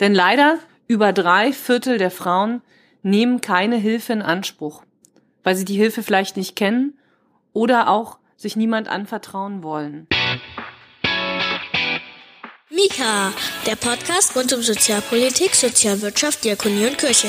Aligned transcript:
Denn 0.00 0.14
leider 0.14 0.58
über 0.88 1.12
drei 1.12 1.52
Viertel 1.52 1.98
der 1.98 2.10
Frauen 2.10 2.62
nehmen 3.02 3.40
keine 3.40 3.76
Hilfe 3.76 4.12
in 4.12 4.22
Anspruch, 4.22 4.82
weil 5.42 5.56
sie 5.56 5.64
die 5.64 5.76
Hilfe 5.76 6.02
vielleicht 6.02 6.36
nicht 6.36 6.56
kennen 6.56 6.98
oder 7.52 7.88
auch 7.88 8.18
sich 8.36 8.56
niemand 8.56 8.88
anvertrauen 8.88 9.62
wollen. 9.62 10.06
Mika, 12.68 13.32
der 13.64 13.76
Podcast 13.76 14.36
rund 14.36 14.52
um 14.52 14.60
Sozialpolitik, 14.60 15.54
Sozialwirtschaft, 15.54 16.44
Diakonie 16.44 16.86
und 16.88 16.98
Kirche. 16.98 17.28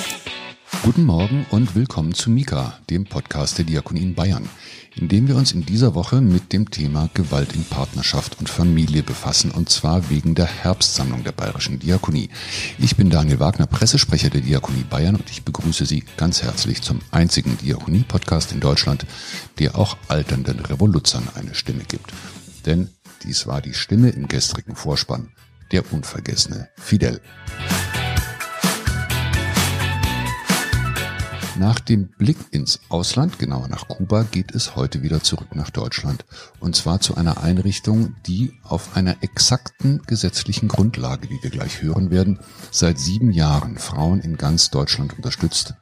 Guten 0.87 1.03
Morgen 1.03 1.45
und 1.49 1.75
willkommen 1.75 2.13
zu 2.13 2.29
Mika, 2.29 2.79
dem 2.89 3.03
Podcast 3.03 3.57
der 3.57 3.65
Diakonie 3.65 4.03
in 4.03 4.15
Bayern 4.15 4.47
in 4.95 5.09
dem 5.09 5.27
wir 5.27 5.35
uns 5.35 5.51
in 5.51 5.65
dieser 5.65 5.95
Woche 5.95 6.21
mit 6.21 6.53
dem 6.53 6.71
Thema 6.71 7.09
Gewalt 7.13 7.53
in 7.53 7.65
Partnerschaft 7.65 8.39
und 8.39 8.49
Familie 8.49 9.03
befassen, 9.03 9.51
und 9.51 9.69
zwar 9.69 10.09
wegen 10.09 10.33
der 10.33 10.45
Herbstsammlung 10.45 11.25
der 11.25 11.33
Bayerischen 11.33 11.77
Diakonie. 11.79 12.29
Ich 12.79 12.95
bin 12.95 13.09
Daniel 13.09 13.39
Wagner, 13.41 13.67
Pressesprecher 13.67 14.29
der 14.29 14.39
Diakonie 14.39 14.85
Bayern, 14.89 15.15
und 15.15 15.29
ich 15.29 15.43
begrüße 15.43 15.85
Sie 15.85 16.05
ganz 16.15 16.41
herzlich 16.41 16.81
zum 16.81 16.99
einzigen 17.11 17.57
Diakonie-Podcast 17.57 18.53
in 18.53 18.61
Deutschland, 18.61 19.05
der 19.59 19.77
auch 19.77 19.97
alternden 20.07 20.61
Revoluzern 20.61 21.27
eine 21.35 21.53
Stimme 21.53 21.83
gibt. 21.83 22.13
Denn 22.65 22.89
dies 23.23 23.45
war 23.45 23.61
die 23.61 23.73
Stimme 23.73 24.09
im 24.09 24.27
gestrigen 24.27 24.77
Vorspann, 24.77 25.31
der 25.71 25.91
unvergessene 25.91 26.69
Fidel. 26.77 27.21
Nach 31.59 31.79
dem 31.79 32.09
Blick 32.09 32.37
ins 32.51 32.79
Ausland, 32.89 33.39
genauer 33.39 33.67
nach 33.67 33.87
Kuba, 33.87 34.21
geht 34.21 34.53
es 34.53 34.75
heute 34.75 35.01
wieder 35.01 35.23
zurück 35.23 35.55
nach 35.55 35.71
Deutschland. 35.71 36.23
Und 36.59 36.75
zwar 36.75 36.99
zu 36.99 37.15
einer 37.15 37.41
Einrichtung, 37.41 38.15
die 38.27 38.53
auf 38.61 38.95
einer 38.95 39.23
exakten 39.23 40.03
gesetzlichen 40.05 40.67
Grundlage, 40.67 41.31
wie 41.31 41.41
wir 41.41 41.49
gleich 41.49 41.81
hören 41.81 42.11
werden, 42.11 42.39
seit 42.69 42.99
sieben 42.99 43.31
Jahren 43.31 43.79
Frauen 43.79 44.19
in 44.21 44.37
ganz 44.37 44.69
Deutschland 44.69 45.15
unterstützt, 45.15 45.73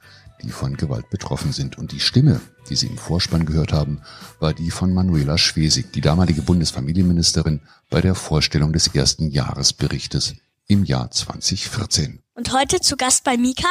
die 0.44 0.50
von 0.50 0.78
Gewalt 0.78 1.10
betroffen 1.10 1.52
sind. 1.52 1.78
Und 1.78 1.92
die 1.92 2.00
Stimme, 2.00 2.40
die 2.70 2.78
Sie 2.78 2.88
im 2.88 2.98
Vorspann 2.98 3.46
gehört 3.46 3.74
haben, 3.74 4.00
war 4.40 4.54
die 4.54 4.72
von 4.72 4.94
Manuela 4.94 5.38
Schwesig, 5.38 5.92
die 5.92 6.02
damalige 6.02 6.42
Bundesfamilienministerin 6.42 7.60
bei 7.90 8.00
der 8.00 8.16
Vorstellung 8.16 8.72
des 8.72 8.88
ersten 8.88 9.30
Jahresberichtes 9.30 10.36
im 10.68 10.86
Jahr 10.86 11.12
2014. 11.12 12.22
Und 12.34 12.54
heute 12.54 12.80
zu 12.80 12.96
Gast 12.96 13.26
bei 13.26 13.36
Mika 13.36 13.68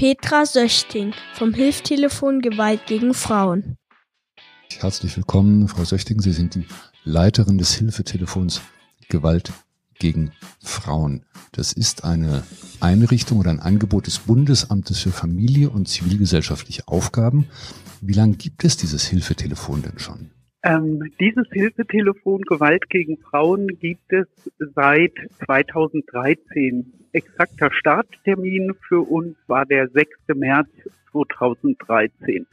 Petra 0.00 0.46
Söchting 0.46 1.12
vom 1.34 1.52
Hilftelefon 1.52 2.40
Gewalt 2.40 2.86
gegen 2.86 3.12
Frauen. 3.12 3.76
Herzlich 4.78 5.14
willkommen, 5.14 5.68
Frau 5.68 5.84
Söchting. 5.84 6.22
Sie 6.22 6.32
sind 6.32 6.54
die 6.54 6.64
Leiterin 7.04 7.58
des 7.58 7.74
Hilfetelefons 7.74 8.62
Gewalt 9.10 9.52
gegen 9.98 10.32
Frauen. 10.58 11.26
Das 11.52 11.74
ist 11.74 12.04
eine 12.04 12.44
Einrichtung 12.80 13.40
oder 13.40 13.50
ein 13.50 13.60
Angebot 13.60 14.06
des 14.06 14.20
Bundesamtes 14.20 15.00
für 15.00 15.10
Familie 15.10 15.68
und 15.68 15.86
zivilgesellschaftliche 15.86 16.88
Aufgaben. 16.88 17.48
Wie 18.00 18.14
lange 18.14 18.36
gibt 18.36 18.64
es 18.64 18.78
dieses 18.78 19.04
Hilfetelefon 19.04 19.82
denn 19.82 19.98
schon? 19.98 20.30
Ähm, 20.62 21.10
dieses 21.18 21.48
Hilfetelefon 21.52 22.42
Gewalt 22.42 22.90
gegen 22.90 23.16
Frauen 23.16 23.66
gibt 23.80 24.12
es 24.12 24.26
seit 24.58 25.14
2013. 25.46 26.92
Exakter 27.12 27.72
Starttermin 27.72 28.74
für 28.86 29.00
uns 29.00 29.36
war 29.46 29.64
der 29.64 29.88
6. 29.88 30.10
März 30.34 30.68
2013. 31.12 32.46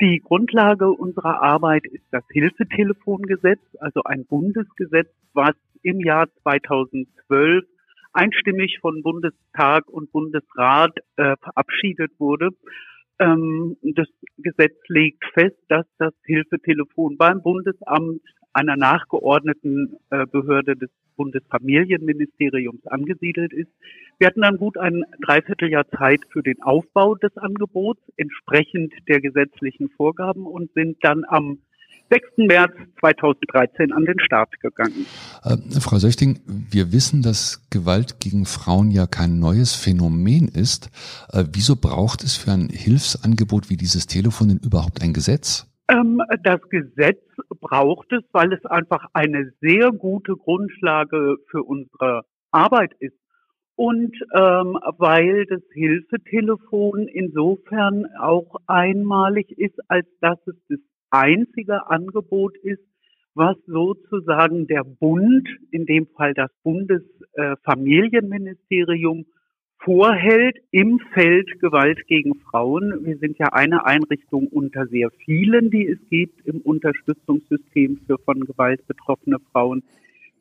Die 0.00 0.20
Grundlage 0.20 0.90
unserer 0.90 1.42
Arbeit 1.42 1.86
ist 1.86 2.04
das 2.12 2.22
Hilfetelefongesetz, 2.30 3.60
also 3.80 4.04
ein 4.04 4.24
Bundesgesetz, 4.26 5.08
was 5.34 5.54
im 5.82 5.98
Jahr 6.00 6.28
2012 6.42 7.64
einstimmig 8.12 8.78
von 8.80 9.02
Bundestag 9.02 9.88
und 9.88 10.12
Bundesrat 10.12 10.96
äh, 11.16 11.36
verabschiedet 11.42 12.12
wurde 12.18 12.50
ähm, 13.20 13.76
das 13.82 14.08
Gesetz 14.38 14.76
legt 14.88 15.24
fest, 15.34 15.58
dass 15.68 15.86
das 15.98 16.14
Hilfetelefon 16.24 17.16
beim 17.16 17.42
Bundesamt 17.42 18.22
einer 18.52 18.76
nachgeordneten 18.76 19.96
äh, 20.10 20.26
Behörde 20.26 20.74
des 20.74 20.90
Bundesfamilienministeriums 21.16 22.86
angesiedelt 22.86 23.52
ist. 23.52 23.70
Wir 24.18 24.26
hatten 24.26 24.40
dann 24.40 24.56
gut 24.56 24.78
ein 24.78 25.04
Dreivierteljahr 25.20 25.86
Zeit 25.90 26.20
für 26.30 26.42
den 26.42 26.62
Aufbau 26.62 27.14
des 27.14 27.36
Angebots 27.36 28.00
entsprechend 28.16 28.92
der 29.06 29.20
gesetzlichen 29.20 29.90
Vorgaben 29.90 30.46
und 30.46 30.72
sind 30.72 30.96
dann 31.02 31.24
am 31.28 31.58
6. 32.10 32.26
März 32.38 32.72
2013 32.98 33.92
an 33.92 34.04
den 34.04 34.18
Start 34.18 34.58
gegangen. 34.60 35.06
Äh, 35.44 35.56
Frau 35.80 35.96
Söchting, 35.96 36.40
wir 36.46 36.92
wissen, 36.92 37.22
dass 37.22 37.68
Gewalt 37.70 38.18
gegen 38.18 38.46
Frauen 38.46 38.90
ja 38.90 39.06
kein 39.06 39.38
neues 39.38 39.76
Phänomen 39.76 40.48
ist. 40.48 40.90
Äh, 41.32 41.44
wieso 41.52 41.76
braucht 41.76 42.24
es 42.24 42.36
für 42.36 42.50
ein 42.50 42.68
Hilfsangebot 42.68 43.70
wie 43.70 43.76
dieses 43.76 44.08
Telefon 44.08 44.48
denn 44.48 44.60
überhaupt 44.64 45.02
ein 45.02 45.12
Gesetz? 45.12 45.70
Ähm, 45.88 46.20
das 46.42 46.60
Gesetz 46.68 47.22
braucht 47.60 48.12
es, 48.12 48.22
weil 48.32 48.52
es 48.52 48.64
einfach 48.66 49.06
eine 49.12 49.52
sehr 49.60 49.90
gute 49.92 50.34
Grundlage 50.34 51.36
für 51.48 51.62
unsere 51.62 52.22
Arbeit 52.50 52.92
ist. 52.98 53.16
Und 53.76 54.14
ähm, 54.34 54.78
weil 54.98 55.46
das 55.46 55.62
Hilfetelefon 55.72 57.08
insofern 57.08 58.04
auch 58.18 58.56
einmalig 58.66 59.56
ist, 59.58 59.78
als 59.88 60.06
dass 60.20 60.38
es 60.46 60.56
das 60.68 60.80
einzige 61.10 61.88
Angebot 61.88 62.56
ist, 62.58 62.82
was 63.34 63.56
sozusagen 63.66 64.66
der 64.66 64.84
Bund, 64.84 65.48
in 65.70 65.86
dem 65.86 66.06
Fall 66.08 66.34
das 66.34 66.50
Bundesfamilienministerium, 66.62 69.24
vorhält 69.78 70.58
im 70.72 70.98
Feld 71.14 71.58
Gewalt 71.60 72.06
gegen 72.06 72.34
Frauen. 72.40 73.02
Wir 73.04 73.16
sind 73.18 73.38
ja 73.38 73.46
eine 73.52 73.86
Einrichtung 73.86 74.48
unter 74.48 74.88
sehr 74.88 75.10
vielen, 75.24 75.70
die 75.70 75.86
es 75.86 76.00
gibt 76.10 76.44
im 76.46 76.60
Unterstützungssystem 76.60 78.00
für 78.06 78.18
von 78.18 78.40
Gewalt 78.40 78.86
betroffene 78.86 79.38
Frauen. 79.52 79.82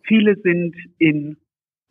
Viele 0.03 0.35
sind 0.41 0.75
in 0.97 1.37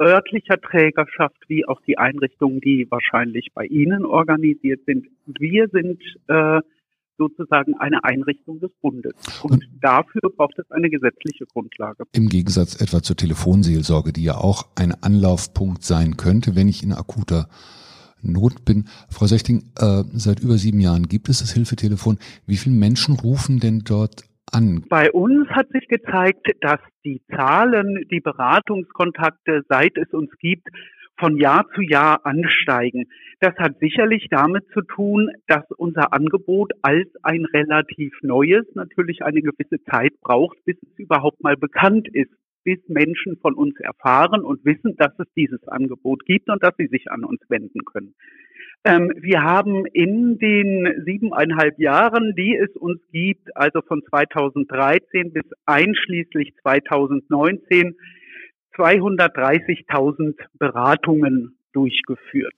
örtlicher 0.01 0.61
Trägerschaft 0.61 1.49
wie 1.49 1.67
auch 1.67 1.81
die 1.83 1.99
Einrichtungen, 1.99 2.61
die 2.61 2.89
wahrscheinlich 2.91 3.49
bei 3.55 3.65
Ihnen 3.65 4.05
organisiert 4.05 4.85
sind. 4.85 5.09
Wir 5.27 5.69
sind 5.69 6.01
äh, 6.29 6.61
sozusagen 7.19 7.75
eine 7.79 8.05
Einrichtung 8.05 8.61
des 8.61 8.71
Bundes. 8.81 9.13
Und, 9.43 9.53
und, 9.53 9.69
dafür 9.81 10.23
braucht 10.37 10.59
es 10.59 10.71
eine 10.71 10.89
gesetzliche 10.89 11.45
Grundlage. 11.47 12.05
Im 12.13 12.29
Gegensatz 12.29 12.81
etwa 12.81 13.03
zur 13.03 13.17
Telefonseelsorge, 13.17 14.13
die 14.13 14.25
ja 14.25 14.37
auch 14.37 14.69
ein 14.77 14.93
Anlaufpunkt 15.03 15.83
sein 15.83 16.17
könnte, 16.17 16.57
wenn 16.57 16.69
ich 16.69 16.83
in 16.83 16.93
akuter 16.93 17.49
Not 18.23 18.65
bin. 18.65 18.89
Frau 19.11 19.27
Sechting, 19.27 19.71
äh, 19.79 20.03
seit 20.13 20.41
über 20.41 20.55
sieben 20.55 20.81
Jahren 20.81 21.05
gibt 21.05 21.29
es 21.29 21.41
das 21.41 21.53
Hilfetelefon. 21.53 22.19
Wie 22.47 22.57
viele 22.57 22.75
Menschen 22.75 23.15
rufen 23.15 23.61
denn 23.61 23.83
dort 23.85 24.25
an? 24.53 24.85
Bei 24.89 25.13
uns 25.13 25.49
hat 25.51 25.69
sich 25.71 25.87
gezeigt, 25.89 26.49
dass 26.61 26.81
die 27.05 27.23
Zahlen, 27.35 28.05
die 28.11 28.21
Beratungskontakte, 28.21 29.63
seit 29.69 29.97
es 29.97 30.13
uns 30.13 30.31
gibt, 30.39 30.69
von 31.19 31.37
Jahr 31.37 31.67
zu 31.75 31.83
Jahr 31.83 32.25
ansteigen. 32.25 33.07
Das 33.41 33.55
hat 33.57 33.79
sicherlich 33.79 34.27
damit 34.31 34.65
zu 34.73 34.83
tun, 34.83 35.31
dass 35.47 35.65
unser 35.77 36.13
Angebot 36.13 36.73
als 36.83 37.09
ein 37.23 37.45
relativ 37.45 38.13
neues 38.23 38.67
natürlich 38.75 39.23
eine 39.23 39.43
gewisse 39.43 39.83
Zeit 39.85 40.13
braucht, 40.21 40.57
bis 40.65 40.77
es 40.83 40.99
überhaupt 40.99 41.43
mal 41.43 41.57
bekannt 41.57 42.09
ist, 42.13 42.33
bis 42.65 42.79
Menschen 42.89 43.39
von 43.41 43.55
uns 43.55 43.79
erfahren 43.81 44.43
und 44.43 44.65
wissen, 44.65 44.97
dass 44.97 45.13
es 45.19 45.27
dieses 45.37 45.67
Angebot 45.69 46.25
gibt 46.27 46.51
und 46.51 46.63
dass 46.63 46.75
sie 46.77 46.89
sich 46.89 47.11
an 47.11 47.25
uns 47.25 47.41
wenden 47.49 47.85
können. 47.85 48.15
Ähm, 48.85 49.13
wir 49.17 49.43
haben 49.43 49.87
in 49.87 50.39
den 50.39 51.03
siebeneinhalb 51.05 51.79
Jahren, 51.79 52.35
die 52.37 52.57
es 52.57 52.75
uns 52.77 53.01
gibt, 53.11 53.57
also 53.57 53.81
von 53.83 54.03
2013 54.09 55.33
bis 55.33 55.45
einschließlich 55.67 56.55
2019, 56.63 57.97
230.000 58.79 60.35
Beratungen 60.59 61.59
durchgeführt. 61.73 62.55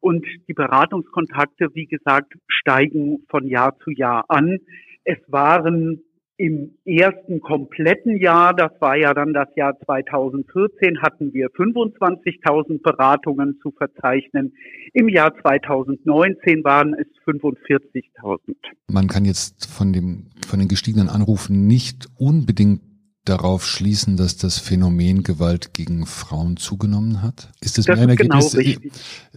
Und 0.00 0.26
die 0.48 0.54
Beratungskontakte, 0.54 1.74
wie 1.74 1.86
gesagt, 1.86 2.34
steigen 2.46 3.24
von 3.28 3.46
Jahr 3.46 3.76
zu 3.78 3.90
Jahr 3.90 4.24
an. 4.28 4.58
Es 5.04 5.18
waren 5.28 6.02
im 6.38 6.72
ersten 6.84 7.40
kompletten 7.40 8.18
Jahr, 8.18 8.54
das 8.54 8.70
war 8.80 8.96
ja 8.96 9.14
dann 9.14 9.32
das 9.32 9.48
Jahr 9.56 9.74
2014, 9.84 11.00
hatten 11.00 11.32
wir 11.32 11.48
25.000 11.48 12.82
Beratungen 12.82 13.58
zu 13.62 13.70
verzeichnen. 13.70 14.52
Im 14.92 15.08
Jahr 15.08 15.32
2019 15.40 16.62
waren 16.62 16.94
es 16.94 17.06
45.000. 17.26 18.54
Man 18.88 19.08
kann 19.08 19.24
jetzt 19.24 19.66
von 19.66 19.92
dem, 19.92 20.26
von 20.46 20.58
den 20.58 20.68
gestiegenen 20.68 21.08
Anrufen 21.08 21.66
nicht 21.66 22.06
unbedingt 22.18 22.82
darauf 23.28 23.64
schließen, 23.64 24.16
dass 24.16 24.36
das 24.36 24.58
Phänomen 24.58 25.22
Gewalt 25.22 25.74
gegen 25.74 26.06
Frauen 26.06 26.56
zugenommen 26.56 27.22
hat? 27.22 27.50
Ist 27.60 27.78
das, 27.78 27.86
das 27.86 27.98
ein 27.98 28.08
Ergebnis, 28.08 28.52
genau 28.52 28.64
richtig. 28.64 28.92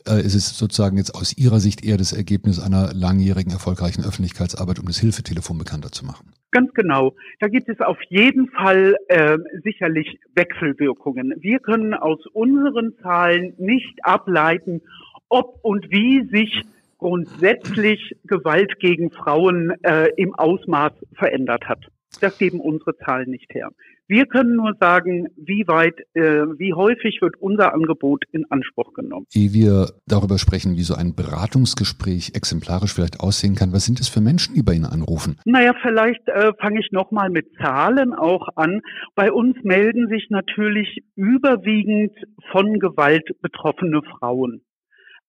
Äh, 0.08 0.22
ist 0.22 0.36
es 0.36 0.58
sozusagen 0.58 0.98
jetzt 0.98 1.16
aus 1.16 1.38
Ihrer 1.38 1.60
Sicht 1.60 1.84
eher 1.84 1.98
das 1.98 2.14
Ergebnis 2.14 2.60
einer 2.60 2.94
langjährigen 2.94 3.52
erfolgreichen 3.52 4.04
Öffentlichkeitsarbeit, 4.04 4.80
um 4.80 4.86
das 4.86 4.98
Hilfetelefon 5.00 5.58
bekannter 5.58 5.92
zu 5.92 6.06
machen? 6.06 6.32
Ganz 6.52 6.74
genau. 6.74 7.14
Da 7.40 7.48
gibt 7.48 7.70
es 7.70 7.80
auf 7.80 7.98
jeden 8.10 8.48
Fall 8.50 8.96
äh, 9.08 9.38
sicherlich 9.64 10.20
Wechselwirkungen. 10.36 11.34
Wir 11.40 11.60
können 11.60 11.94
aus 11.94 12.26
unseren 12.34 12.94
Zahlen 13.02 13.54
nicht 13.58 14.00
ableiten, 14.04 14.82
ob 15.30 15.60
und 15.64 15.92
wie 15.92 16.28
sich 16.32 16.64
grundsätzlich 16.98 18.18
Gewalt 18.26 18.80
gegen 18.80 19.12
Frauen 19.12 19.72
äh, 19.84 20.10
im 20.18 20.34
Ausmaß 20.36 20.94
verändert 21.14 21.68
hat. 21.68 21.86
Das 22.20 22.38
geben 22.38 22.60
unsere 22.60 22.96
Zahlen 22.98 23.30
nicht 23.30 23.54
her. 23.54 23.72
Wir 24.10 24.26
können 24.26 24.56
nur 24.56 24.74
sagen, 24.80 25.28
wie 25.38 25.68
weit, 25.68 26.00
äh, 26.16 26.22
wie 26.58 26.74
häufig 26.74 27.22
wird 27.22 27.36
unser 27.40 27.76
Angebot 27.76 28.24
in 28.32 28.44
Anspruch 28.50 28.94
genommen. 28.94 29.28
Ehe 29.32 29.54
wir 29.54 29.92
darüber 30.08 30.40
sprechen, 30.40 30.78
wie 30.78 30.82
so 30.82 30.96
ein 30.96 31.14
Beratungsgespräch 31.14 32.32
exemplarisch 32.34 32.96
vielleicht 32.96 33.20
aussehen 33.20 33.54
kann, 33.54 33.72
was 33.72 33.86
sind 33.86 34.00
es 34.00 34.10
für 34.10 34.20
Menschen, 34.20 34.56
die 34.56 34.64
bei 34.64 34.74
Ihnen 34.74 34.86
anrufen? 34.86 35.38
Naja, 35.46 35.74
vielleicht 35.84 36.28
äh, 36.28 36.54
fange 36.60 36.80
ich 36.80 36.92
nochmal 36.92 37.30
mit 37.30 37.54
Zahlen 37.62 38.16
auch 38.16 38.48
an. 38.56 38.82
Bei 39.14 39.32
uns 39.32 39.56
melden 39.62 40.08
sich 40.10 40.26
natürlich 40.32 41.04
überwiegend 41.16 42.18
von 42.52 42.80
Gewalt 42.80 43.30
betroffene 43.42 44.02
Frauen. 44.18 44.62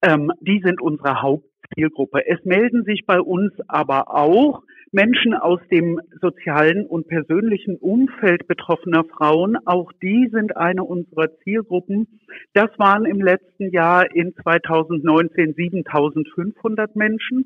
Ähm, 0.00 0.32
die 0.40 0.62
sind 0.64 0.80
unsere 0.80 1.20
Hauptzielgruppe. 1.20 2.26
Es 2.26 2.42
melden 2.46 2.84
sich 2.84 3.04
bei 3.06 3.20
uns 3.20 3.52
aber 3.68 4.14
auch 4.14 4.62
Menschen 4.92 5.34
aus 5.34 5.60
dem 5.70 6.00
sozialen 6.20 6.84
und 6.84 7.06
persönlichen 7.06 7.76
Umfeld 7.76 8.48
betroffener 8.48 9.04
Frauen. 9.04 9.56
Auch 9.64 9.92
die 10.02 10.28
sind 10.32 10.56
eine 10.56 10.82
unserer 10.82 11.28
Zielgruppen. 11.44 12.20
Das 12.54 12.70
waren 12.78 13.04
im 13.04 13.20
letzten 13.20 13.70
Jahr 13.70 14.12
in 14.14 14.34
2019 14.34 15.54
7500 15.54 16.96
Menschen. 16.96 17.44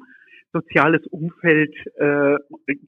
Soziales 0.52 1.06
Umfeld 1.08 1.74
äh, 1.96 2.36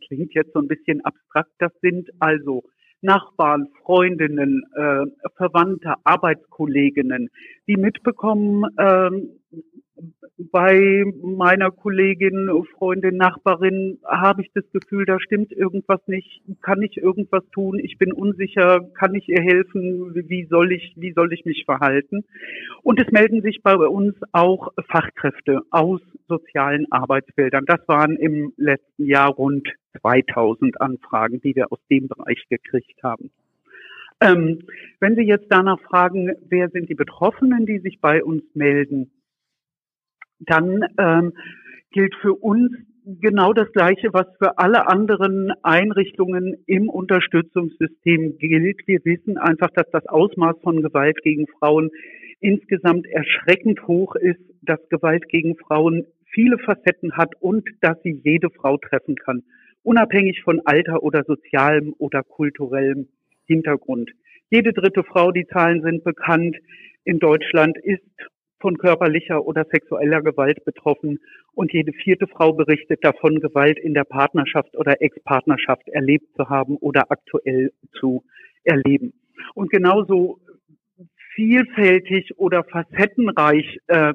klingt 0.07 0.33
jetzt 0.35 0.53
so 0.55 0.61
ein 0.61 0.69
bisschen 0.69 1.05
abstrakt. 1.05 1.51
Das 1.59 1.73
sind 1.83 2.09
also 2.19 2.63
Nachbarn, 3.03 3.69
Freundinnen, 3.85 4.63
äh, 4.75 5.05
Verwandte, 5.37 5.95
Arbeitskolleginnen, 6.05 7.29
die 7.67 7.77
mitbekommen, 7.77 8.65
äh, 8.79 9.11
bei 10.39 11.05
meiner 11.23 11.71
Kollegin, 11.71 12.51
Freundin, 12.77 13.17
Nachbarin 13.17 13.99
habe 14.05 14.43
ich 14.43 14.51
das 14.55 14.65
Gefühl, 14.73 15.07
da 15.07 15.19
stimmt 15.19 15.53
irgendwas 15.53 16.01
nicht. 16.07 16.43
Kann 16.63 16.83
ich 16.83 16.99
irgendwas 16.99 17.43
tun? 17.53 17.79
Ich 17.79 17.97
bin 17.97 18.13
unsicher. 18.13 18.81
Kann 18.99 19.15
ich 19.15 19.29
ihr 19.29 19.43
helfen? 19.43 20.15
Wie 20.15 20.47
soll 20.47 20.73
ich, 20.73 20.93
wie 20.97 21.13
soll 21.13 21.33
ich 21.33 21.45
mich 21.45 21.65
verhalten? 21.65 22.25
Und 22.83 23.01
es 23.01 23.11
melden 23.11 23.41
sich 23.43 23.63
bei 23.63 23.77
uns 23.77 24.15
auch 24.33 24.73
Fachkräfte 24.91 25.63
aus 25.71 26.01
sozialen 26.29 26.91
Arbeitsfeldern. 26.91 27.65
Das 27.67 27.81
waren 27.87 28.17
im 28.17 28.53
letzten 28.57 29.07
Jahr 29.07 29.31
rund 29.31 29.69
2000 30.01 30.81
Anfragen, 30.81 31.41
die 31.41 31.57
wir 31.57 31.73
aus 31.73 31.81
dem 31.91 32.09
Bereich 32.09 32.45
gekriegt 32.51 33.03
haben. 33.03 33.31
Ähm, 34.21 34.61
wenn 35.01 35.15
Sie 35.15 35.23
jetzt 35.23 35.47
danach 35.51 35.81
fragen, 35.81 36.33
wer 36.49 36.71
sind 36.71 36.89
die 36.89 36.95
Betroffenen, 36.95 37.67
die 37.67 37.79
sich 37.81 38.01
bei 38.01 38.25
uns 38.25 38.43
melden, 38.55 39.11
dann 40.41 40.85
ähm, 40.99 41.33
gilt 41.91 42.15
für 42.17 42.35
uns 42.35 42.73
genau 43.07 43.53
das 43.53 43.71
Gleiche, 43.73 44.13
was 44.13 44.27
für 44.39 44.59
alle 44.59 44.89
anderen 44.89 45.53
Einrichtungen 45.63 46.57
im 46.67 46.89
Unterstützungssystem 46.89 48.39
gilt. 48.39 48.81
Wir 48.87 49.05
wissen 49.05 49.39
einfach, 49.39 49.71
dass 49.71 49.89
das 49.93 50.07
Ausmaß 50.07 50.57
von 50.63 50.83
Gewalt 50.83 51.23
gegen 51.23 51.47
Frauen 51.47 51.91
insgesamt 52.41 53.07
erschreckend 53.07 53.87
hoch 53.87 54.15
ist, 54.17 54.41
dass 54.63 54.81
Gewalt 54.89 55.29
gegen 55.29 55.57
Frauen 55.57 56.07
viele 56.33 56.59
Facetten 56.59 57.17
hat 57.17 57.35
und 57.41 57.67
dass 57.81 57.97
sie 58.03 58.21
jede 58.25 58.51
Frau 58.51 58.77
treffen 58.77 59.17
kann, 59.17 59.43
unabhängig 59.83 60.43
von 60.43 60.61
Alter 60.65 61.03
oder 61.03 61.23
sozialem 61.25 61.95
oder 61.99 62.23
kulturellem 62.23 63.09
Hintergrund. 63.47 64.11
Jede 64.51 64.73
dritte 64.73 65.03
Frau, 65.03 65.33
die 65.33 65.47
Zahlen 65.47 65.83
sind 65.83 66.05
bekannt, 66.05 66.57
in 67.05 67.21
Deutschland 67.21 67.79
ist 67.79 68.03
von 68.61 68.79
körperlicher 68.79 69.47
oder 69.47 69.65
sexueller 69.71 70.23
Gewalt 70.23 70.65
betroffen 70.65 71.21
und 71.55 71.73
jede 71.73 71.93
vierte 71.93 72.27
Frau 72.27 72.53
berichtet 72.53 73.05
davon, 73.05 73.41
Gewalt 73.41 73.79
in 73.79 73.95
der 73.95 74.05
Partnerschaft 74.05 74.77
oder 74.77 75.01
Ex-Partnerschaft 75.01 75.89
erlebt 75.89 76.27
zu 76.37 76.49
haben 76.49 76.77
oder 76.77 77.11
aktuell 77.11 77.73
zu 77.99 78.25
erleben. 78.65 79.13
Und 79.55 79.71
genauso 79.71 80.39
vielfältig 81.35 82.39
oder 82.39 82.65
facettenreich 82.65 83.79
äh, 83.89 84.15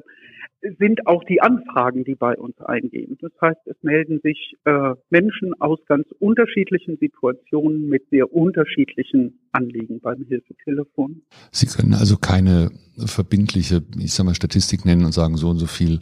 sind 0.78 1.06
auch 1.06 1.24
die 1.24 1.40
Anfragen, 1.40 2.04
die 2.04 2.14
bei 2.14 2.36
uns 2.36 2.58
eingehen. 2.60 3.18
Das 3.20 3.32
heißt, 3.40 3.60
es 3.66 3.76
melden 3.82 4.20
sich 4.22 4.56
äh, 4.64 4.94
Menschen 5.10 5.54
aus 5.60 5.78
ganz 5.86 6.06
unterschiedlichen 6.20 6.98
Situationen 6.98 7.88
mit 7.88 8.08
sehr 8.10 8.32
unterschiedlichen 8.32 9.40
Anliegen 9.52 10.00
beim 10.00 10.24
Hilfetelefon. 10.24 11.22
Sie 11.50 11.66
können 11.66 11.94
also 11.94 12.16
keine 12.16 12.70
verbindliche, 12.96 13.82
ich 13.98 14.14
sag 14.14 14.24
mal, 14.24 14.34
Statistik 14.34 14.84
nennen 14.84 15.04
und 15.04 15.12
sagen, 15.12 15.36
so 15.36 15.48
und 15.48 15.58
so 15.58 15.66
viel, 15.66 16.00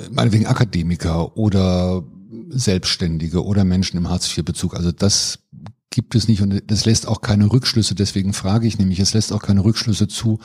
äh, 0.00 0.04
meinetwegen 0.10 0.46
Akademiker 0.46 1.36
oder 1.36 2.02
Selbstständige 2.48 3.44
oder 3.44 3.64
Menschen 3.64 3.98
im 3.98 4.08
Hartz-IV-Bezug. 4.08 4.74
Also 4.74 4.92
das 4.92 5.46
gibt 5.90 6.14
es 6.14 6.28
nicht 6.28 6.42
und 6.42 6.70
das 6.70 6.86
lässt 6.86 7.08
auch 7.08 7.20
keine 7.20 7.52
Rückschlüsse. 7.52 7.94
Deswegen 7.94 8.32
frage 8.32 8.66
ich 8.66 8.78
nämlich, 8.78 9.00
es 9.00 9.14
lässt 9.14 9.32
auch 9.32 9.42
keine 9.42 9.64
Rückschlüsse 9.64 10.08
zu, 10.08 10.38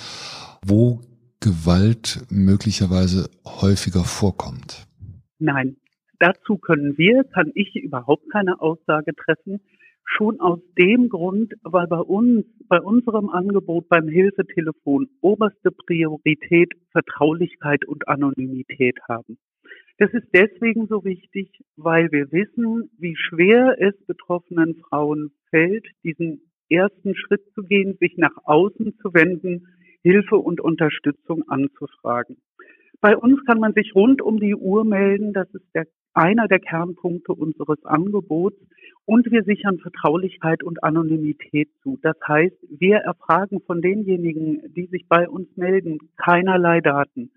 wo 0.66 1.02
Gewalt 1.44 2.26
möglicherweise 2.32 3.30
häufiger 3.46 4.06
vorkommt? 4.06 4.88
Nein, 5.40 5.76
dazu 6.18 6.58
können 6.58 6.98
wir, 6.98 7.26
kann 7.26 7.52
ich 7.54 7.76
überhaupt 7.76 8.32
keine 8.32 8.62
Aussage 8.62 9.14
treffen. 9.14 9.60
Schon 10.06 10.40
aus 10.40 10.60
dem 10.78 11.10
Grund, 11.10 11.54
weil 11.64 11.88
bei 11.88 12.00
uns, 12.00 12.46
bei 12.70 12.80
unserem 12.80 13.30
Angebot 13.30 13.90
beim 13.90 14.08
Hilfetelefon 14.08 15.10
oberste 15.20 15.72
Priorität 15.72 16.72
Vertraulichkeit 16.92 17.84
und 17.86 18.08
Anonymität 18.08 19.00
haben. 19.10 19.38
Das 19.98 20.14
ist 20.14 20.28
deswegen 20.34 20.88
so 20.88 21.04
wichtig, 21.04 21.50
weil 21.76 22.10
wir 22.14 22.32
wissen, 22.32 22.90
wie 22.98 23.18
schwer 23.18 23.76
es 23.80 23.94
betroffenen 24.06 24.76
Frauen 24.88 25.32
fällt, 25.50 25.86
diesen 26.06 26.40
ersten 26.70 27.16
Schritt 27.16 27.44
zu 27.54 27.64
gehen, 27.64 27.98
sich 28.00 28.16
nach 28.16 28.38
außen 28.46 28.98
zu 29.02 29.14
wenden, 29.14 29.68
Hilfe 30.04 30.36
und 30.36 30.62
Unterstützung 30.62 31.44
anzufragen. 31.48 32.38
Bei 33.02 33.18
uns 33.18 33.44
kann 33.46 33.60
man 33.60 33.74
sich 33.74 33.96
rund 33.96 34.22
um 34.22 34.40
die 34.40 34.56
Uhr 34.56 34.86
melden. 34.86 35.34
Das 35.34 35.50
ist 35.54 35.66
der, 35.74 35.88
einer 36.14 36.48
der 36.48 36.60
Kernpunkte 36.60 37.34
unseres 37.34 37.84
Angebots. 37.84 38.58
Und 39.06 39.30
wir 39.32 39.44
sichern 39.44 39.80
Vertraulichkeit 39.80 40.64
und 40.64 40.84
Anonymität 40.84 41.70
zu. 41.82 42.00
Das 42.02 42.16
heißt, 42.26 42.56
wir 42.70 42.98
erfragen 42.98 43.60
von 43.66 43.82
denjenigen, 43.82 44.74
die 44.74 44.86
sich 44.86 45.06
bei 45.10 45.28
uns 45.28 45.50
melden, 45.58 46.00
keinerlei 46.16 46.80
Daten. 46.80 47.32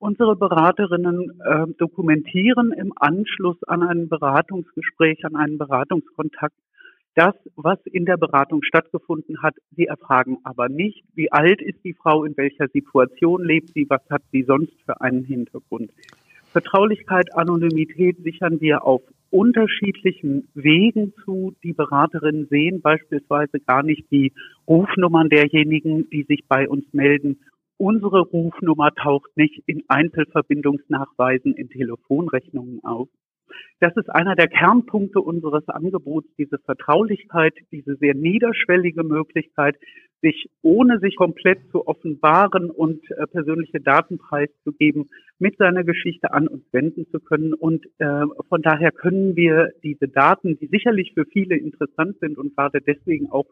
Unsere 0.00 0.36
Beraterinnen 0.36 1.40
äh, 1.44 1.66
dokumentieren 1.78 2.72
im 2.72 2.92
Anschluss 2.96 3.62
an 3.64 3.82
ein 3.82 4.08
Beratungsgespräch, 4.08 5.24
an 5.24 5.36
einen 5.36 5.58
Beratungskontakt 5.58 6.56
das, 7.14 7.34
was 7.56 7.78
in 7.86 8.04
der 8.04 8.16
Beratung 8.16 8.62
stattgefunden 8.62 9.42
hat. 9.42 9.54
Sie 9.76 9.86
erfragen 9.86 10.38
aber 10.44 10.68
nicht, 10.68 11.04
wie 11.14 11.30
alt 11.32 11.62
ist 11.62 11.82
die 11.84 11.94
Frau, 11.94 12.24
in 12.24 12.36
welcher 12.36 12.68
Situation 12.68 13.44
lebt 13.44 13.70
sie, 13.74 13.86
was 13.88 14.02
hat 14.10 14.22
sie 14.32 14.42
sonst 14.42 14.74
für 14.84 15.00
einen 15.00 15.24
Hintergrund. 15.24 15.90
Vertraulichkeit, 16.52 17.34
Anonymität 17.36 18.18
sichern 18.22 18.60
wir 18.60 18.84
auf 18.84 19.02
unterschiedlichen 19.30 20.48
Wegen 20.54 21.12
zu. 21.24 21.52
Die 21.64 21.72
Beraterinnen 21.72 22.46
sehen 22.46 22.80
beispielsweise 22.80 23.58
gar 23.58 23.82
nicht 23.82 24.08
die 24.12 24.32
Rufnummern 24.68 25.28
derjenigen, 25.28 26.08
die 26.10 26.22
sich 26.22 26.46
bei 26.46 26.68
uns 26.68 26.84
melden. 26.92 27.40
Unsere 27.76 28.20
Rufnummer 28.20 28.94
taucht 28.94 29.36
nicht 29.36 29.60
in 29.66 29.82
Einzelverbindungsnachweisen 29.88 31.54
in 31.54 31.68
Telefonrechnungen 31.68 32.84
auf. 32.84 33.08
Das 33.80 33.96
ist 33.96 34.08
einer 34.08 34.34
der 34.36 34.48
Kernpunkte 34.48 35.20
unseres 35.20 35.68
Angebots, 35.68 36.28
diese 36.38 36.58
Vertraulichkeit, 36.58 37.54
diese 37.72 37.96
sehr 37.96 38.14
niederschwellige 38.14 39.04
Möglichkeit, 39.04 39.76
sich 40.22 40.48
ohne 40.62 41.00
sich 41.00 41.16
komplett 41.16 41.58
zu 41.70 41.86
offenbaren 41.86 42.70
und 42.70 43.10
äh, 43.10 43.26
persönliche 43.26 43.80
Daten 43.80 44.16
preiszugeben, 44.16 45.10
mit 45.38 45.58
seiner 45.58 45.84
Geschichte 45.84 46.32
an 46.32 46.48
uns 46.48 46.64
wenden 46.72 47.06
zu 47.10 47.20
können. 47.20 47.52
Und 47.52 47.84
äh, 47.98 48.22
von 48.48 48.62
daher 48.62 48.90
können 48.90 49.36
wir 49.36 49.72
diese 49.82 50.08
Daten, 50.08 50.58
die 50.58 50.68
sicherlich 50.68 51.12
für 51.12 51.26
viele 51.26 51.56
interessant 51.56 52.18
sind 52.20 52.38
und 52.38 52.56
gerade 52.56 52.80
deswegen 52.80 53.30
auch 53.30 53.46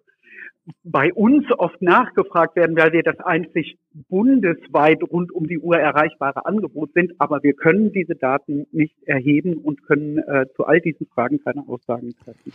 bei 0.85 1.13
uns 1.13 1.45
oft 1.59 1.83
nachgefragt 1.83 2.57
werden, 2.57 2.77
weil 2.77 2.93
wir 2.93 3.03
das 3.03 3.19
einzig 3.19 3.79
bundesweit 4.09 5.03
rund 5.03 5.33
um 5.33 5.47
die 5.47 5.59
Uhr 5.59 5.77
erreichbare 5.77 6.47
Angebot 6.47 6.93
sind. 6.95 7.13
Aber 7.19 7.43
wir 7.43 7.55
können 7.55 7.93
diese 7.93 8.15
Daten 8.15 8.67
nicht 8.73 8.97
erheben 9.05 9.55
und 9.55 9.83
können 9.83 10.19
äh, 10.19 10.47
zu 10.57 10.65
all 10.65 10.81
diesen 10.81 11.07
Fragen 11.07 11.41
keine 11.43 11.67
Aussagen 11.69 12.15
treffen. 12.25 12.53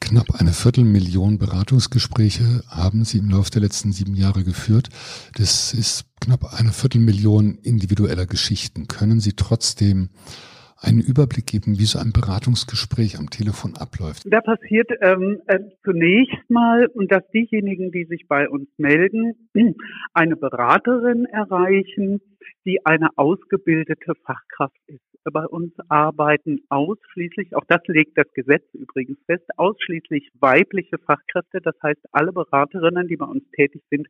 Knapp 0.00 0.26
eine 0.38 0.52
Viertelmillion 0.52 1.38
Beratungsgespräche 1.38 2.62
haben 2.68 3.04
Sie 3.04 3.18
im 3.18 3.30
Laufe 3.30 3.50
der 3.50 3.62
letzten 3.62 3.92
sieben 3.92 4.14
Jahre 4.14 4.44
geführt. 4.44 4.88
Das 5.36 5.72
ist 5.74 6.04
knapp 6.20 6.58
eine 6.58 6.72
Viertelmillion 6.72 7.58
individueller 7.62 8.26
Geschichten. 8.26 8.88
Können 8.88 9.20
Sie 9.20 9.32
trotzdem 9.32 10.10
einen 10.84 11.00
Überblick 11.00 11.46
geben, 11.46 11.78
wie 11.78 11.84
so 11.84 11.98
ein 11.98 12.12
Beratungsgespräch 12.12 13.18
am 13.18 13.30
Telefon 13.30 13.76
abläuft? 13.76 14.22
Da 14.26 14.40
passiert 14.40 14.90
ähm, 15.00 15.40
äh, 15.46 15.60
zunächst 15.84 16.48
mal, 16.48 16.88
dass 17.08 17.22
diejenigen, 17.32 17.90
die 17.90 18.04
sich 18.04 18.26
bei 18.28 18.48
uns 18.48 18.68
melden, 18.76 19.34
eine 20.12 20.36
Beraterin 20.36 21.26
erreichen, 21.26 22.20
die 22.64 22.84
eine 22.84 23.08
ausgebildete 23.16 24.12
Fachkraft 24.24 24.76
ist. 24.86 25.13
Bei 25.32 25.46
uns 25.46 25.72
arbeiten 25.88 26.60
ausschließlich, 26.68 27.56
auch 27.56 27.64
das 27.66 27.80
legt 27.86 28.18
das 28.18 28.30
Gesetz 28.34 28.62
übrigens 28.74 29.18
fest, 29.24 29.44
ausschließlich 29.56 30.30
weibliche 30.38 30.98
Fachkräfte. 30.98 31.60
Das 31.62 31.74
heißt, 31.82 32.00
alle 32.12 32.32
Beraterinnen, 32.32 33.08
die 33.08 33.16
bei 33.16 33.24
uns 33.24 33.42
tätig 33.52 33.82
sind, 33.90 34.06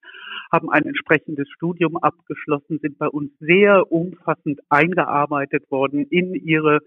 haben 0.52 0.70
ein 0.70 0.84
entsprechendes 0.84 1.48
Studium 1.50 1.96
abgeschlossen, 1.96 2.80
sind 2.80 2.98
bei 2.98 3.06
uns 3.06 3.30
sehr 3.38 3.92
umfassend 3.92 4.60
eingearbeitet 4.70 5.70
worden 5.70 6.04
in 6.10 6.34
ihre 6.34 6.80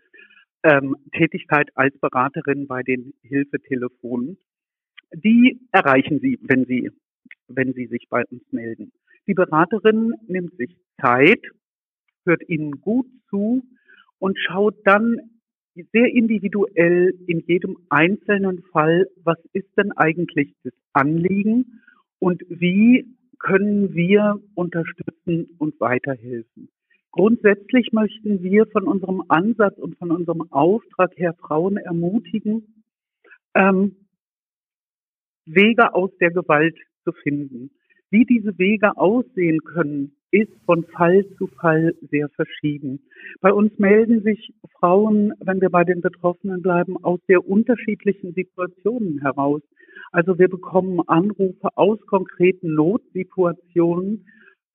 ähm, 0.64 0.98
Tätigkeit 1.14 1.70
als 1.76 1.98
Beraterin 2.00 2.68
bei 2.68 2.84
den 2.84 3.14
Hilfetelefonen. 3.22 4.38
Die 5.14 5.62
erreichen 5.72 6.20
Sie, 6.20 6.38
wenn 6.42 6.66
Sie, 6.66 6.92
wenn 7.48 7.74
Sie 7.74 7.86
sich 7.86 8.08
bei 8.10 8.26
uns 8.26 8.44
melden. 8.52 8.92
Die 9.28 9.34
Beraterin 9.34 10.14
nimmt 10.28 10.56
sich 10.58 10.76
Zeit, 11.00 11.46
hört 12.26 12.48
Ihnen 12.50 12.82
gut 12.82 13.08
zu 13.30 13.64
und 14.20 14.38
schaut 14.40 14.76
dann 14.86 15.18
sehr 15.94 16.08
individuell 16.08 17.14
in 17.28 17.42
jedem 17.48 17.78
einzelnen 17.90 18.64
Fall, 18.72 19.08
was 19.24 19.38
ist 19.54 19.70
denn 19.78 19.92
eigentlich 19.92 20.54
das 20.64 20.74
Anliegen 20.94 21.82
und 22.20 22.44
wie 22.50 23.06
können 23.40 23.94
wir 23.94 24.40
unterstützen 24.56 25.48
und 25.60 25.80
weiterhelfen. 25.80 26.70
Grundsätzlich 27.12 27.92
möchten 27.92 28.44
wir 28.44 28.66
von 28.68 28.84
unserem 28.88 29.24
Ansatz 29.28 29.78
und 29.78 29.98
von 29.98 30.12
unserem 30.12 30.52
Auftrag 30.52 31.12
her 31.18 31.34
Frauen 31.34 31.78
ermutigen, 31.78 32.84
ähm, 33.54 33.96
Wege 35.46 35.94
aus 35.94 36.12
der 36.20 36.32
Gewalt 36.32 36.78
zu 37.04 37.12
finden. 37.12 37.72
Wie 38.10 38.26
diese 38.26 38.58
Wege 38.58 38.98
aussehen 38.98 39.60
können, 39.64 40.17
ist 40.32 40.52
von 40.66 40.84
Fall 40.86 41.26
zu 41.38 41.48
Fall 41.48 41.96
sehr 42.10 42.30
verschieden. 42.30 43.00
Bei 43.42 43.52
uns 43.52 43.78
melden 43.78 44.24
sich 44.24 44.54
Frauen, 44.80 45.34
wenn 45.40 45.62
wir 45.62 45.70
bei 45.70 45.84
den 45.84 46.02
Betroffenen 46.02 46.62
bleiben, 46.62 46.98
aus 47.04 47.20
sehr 47.28 47.48
unterschiedlichen 47.48 48.34
Situationen 48.34 49.22
heraus. 49.22 49.62
Also 50.12 50.38
wir 50.38 50.50
bekommen 50.50 51.02
Anrufe 51.08 51.70
aus 51.76 52.00
konkreten 52.08 52.76
Notsituationen. 52.76 54.26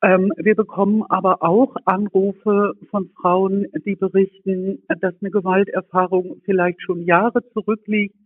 Ähm, 0.03 0.33
wir 0.37 0.57
bekommen 0.57 1.05
aber 1.09 1.43
auch 1.43 1.77
Anrufe 1.85 2.73
von 2.91 3.11
Frauen, 3.21 3.67
die 3.87 3.95
berichten, 3.95 4.83
dass 5.01 5.15
eine 5.21 5.31
Gewalterfahrung 5.31 6.41
vielleicht 6.45 6.83
schon 6.83 7.05
Jahre 7.05 7.43
zurückliegt 7.53 8.17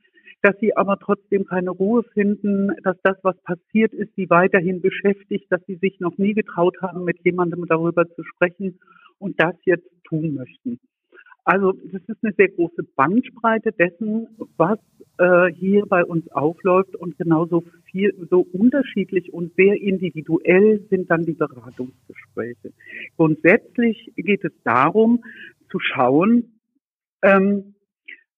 dass 0.43 0.57
sie 0.61 0.77
aber 0.77 0.99
trotzdem 0.99 1.45
keine 1.45 1.71
Ruhe 1.71 2.03
finden, 2.15 2.71
dass 2.83 2.97
das, 3.03 3.17
was 3.23 3.37
passiert 3.43 3.93
ist, 3.93 4.15
sie 4.17 4.31
weiterhin 4.31 4.81
beschäftigt, 4.81 5.47
dass 5.51 5.65
sie 5.67 5.77
sich 5.77 5.99
noch 6.01 6.17
nie 6.19 6.35
getraut 6.35 6.77
haben, 6.83 7.05
mit 7.05 7.19
jemandem 7.25 7.67
darüber 7.67 8.09
zu 8.09 8.23
sprechen 8.23 8.79
und 9.19 9.41
das 9.41 9.55
jetzt 9.65 9.89
tun 10.05 10.35
möchten. 10.35 10.79
Also 11.47 11.73
das 11.93 12.03
ist 12.09 12.19
eine 12.25 12.35
sehr 12.37 12.49
große 12.49 12.83
Bandbreite 12.97 13.71
dessen, 13.71 14.27
was 14.57 14.81
äh, 15.19 15.53
hier 15.53 15.87
bei 15.87 16.05
uns 16.05 16.29
aufläuft 16.33 16.97
und 16.97 17.17
genauso 17.19 17.63
viel, 17.85 18.13
so 18.29 18.41
unterschiedlich 18.53 19.33
und 19.33 19.55
sehr 19.55 19.81
individuell 19.81 20.85
sind 20.91 21.09
dann 21.09 21.23
die 21.23 21.35
Beratungsgespräche. 21.35 22.73
Grundsätzlich 23.17 24.13
geht 24.17 24.45
es 24.45 24.53
darum, 24.65 25.23
zu 25.71 25.79
schauen, 25.79 26.59
ähm, 27.23 27.75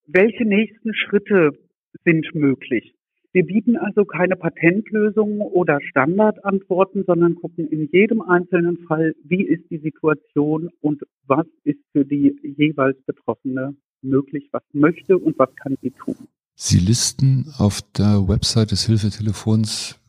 welche 0.05 0.45
nächsten 0.45 0.93
Schritte 0.93 1.57
sind 2.05 2.33
möglich. 2.33 2.93
Wir 3.31 3.45
bieten 3.45 3.77
also 3.77 4.05
keine 4.05 4.35
Patentlösungen 4.35 5.41
oder 5.41 5.79
Standardantworten, 5.81 7.03
sondern 7.05 7.35
gucken 7.35 7.67
in 7.67 7.87
jedem 7.91 8.21
einzelnen 8.21 8.79
Fall, 8.87 9.13
wie 9.23 9.43
ist 9.43 9.69
die 9.69 9.77
Situation 9.77 10.69
und 10.81 11.03
was 11.27 11.45
ist 11.63 11.79
für 11.91 12.05
die 12.05 12.35
jeweils 12.57 12.97
Betroffene 13.05 13.75
möglich, 14.01 14.49
was 14.51 14.63
möchte 14.73 15.17
und 15.17 15.37
was 15.37 15.49
kann 15.55 15.77
sie 15.81 15.91
tun. 15.91 16.15
Sie 16.55 16.79
listen 16.79 17.53
auf 17.57 17.81
der 17.95 18.27
Website 18.27 18.71
des 18.71 18.85
Hilfetelefons 18.87 19.99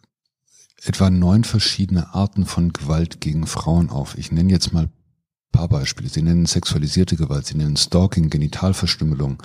etwa 0.83 1.11
neun 1.11 1.45
verschiedene 1.45 2.15
Arten 2.15 2.47
von 2.47 2.73
Gewalt 2.73 3.21
gegen 3.21 3.47
Frauen 3.47 3.91
auf. 3.91 4.17
Ich 4.17 4.33
nenne 4.33 4.51
jetzt 4.51 4.73
mal 4.73 4.85
ein 4.85 4.93
paar 5.53 5.69
Beispiele. 5.69 6.09
Sie 6.09 6.23
nennen 6.23 6.47
sexualisierte 6.47 7.17
Gewalt, 7.17 7.45
Sie 7.47 7.59
nennen 7.59 7.77
Stalking, 7.77 8.31
Genitalverstümmelung. 8.31 9.43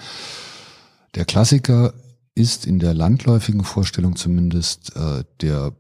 Der 1.16 1.26
Klassiker 1.26 1.94
ist 2.36 2.68
in 2.68 2.80
der 2.80 2.94
landläufigen 2.94 3.64
Vorstellung 3.64 4.16
zumindest 4.16 4.96
äh, 4.96 5.24
der 5.42 5.72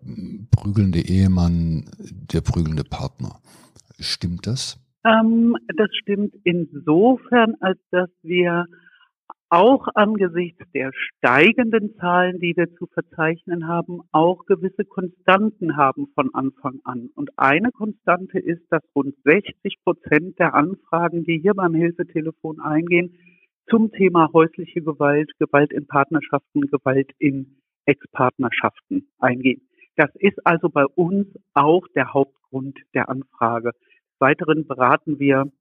prügelnde 0.51 0.99
Ehemann, 0.99 1.85
der 2.31 2.41
prügelnde 2.41 2.83
Partner. 2.83 3.39
Stimmt 3.99 4.47
das? 4.47 4.79
Ähm, 5.05 5.55
das 5.75 5.89
stimmt 6.01 6.33
insofern, 6.43 7.55
als 7.59 7.79
dass 7.91 8.09
wir 8.23 8.65
auch 9.49 9.87
angesichts 9.93 10.63
der 10.73 10.91
steigenden 10.93 11.95
Zahlen, 11.97 12.39
die 12.39 12.53
wir 12.55 12.73
zu 12.75 12.87
verzeichnen 12.87 13.67
haben, 13.67 14.01
auch 14.11 14.45
gewisse 14.45 14.85
Konstanten 14.85 15.77
haben 15.77 16.07
von 16.15 16.33
Anfang 16.33 16.79
an. 16.83 17.09
Und 17.15 17.29
eine 17.37 17.71
Konstante 17.71 18.39
ist, 18.39 18.63
dass 18.69 18.81
rund 18.95 19.15
60 19.23 19.77
Prozent 19.83 20.39
der 20.39 20.55
Anfragen, 20.55 21.23
die 21.25 21.39
hier 21.39 21.53
beim 21.53 21.75
Hilfetelefon 21.75 22.59
eingehen, 22.59 23.13
zum 23.69 23.91
Thema 23.91 24.29
häusliche 24.33 24.81
Gewalt, 24.81 25.31
Gewalt 25.39 25.71
in 25.73 25.87
Partnerschaften, 25.87 26.61
Gewalt 26.61 27.11
in 27.19 27.57
Ex-Partnerschaften 27.85 29.07
eingehen. 29.19 29.67
Das 29.95 30.09
ist 30.15 30.45
also 30.45 30.69
bei 30.69 30.85
uns 30.85 31.27
auch 31.53 31.87
der 31.95 32.13
Hauptgrund 32.13 32.77
der 32.93 33.09
Anfrage. 33.09 33.71
Weiteren 34.19 34.67
beraten 34.67 35.19
wir 35.19 35.51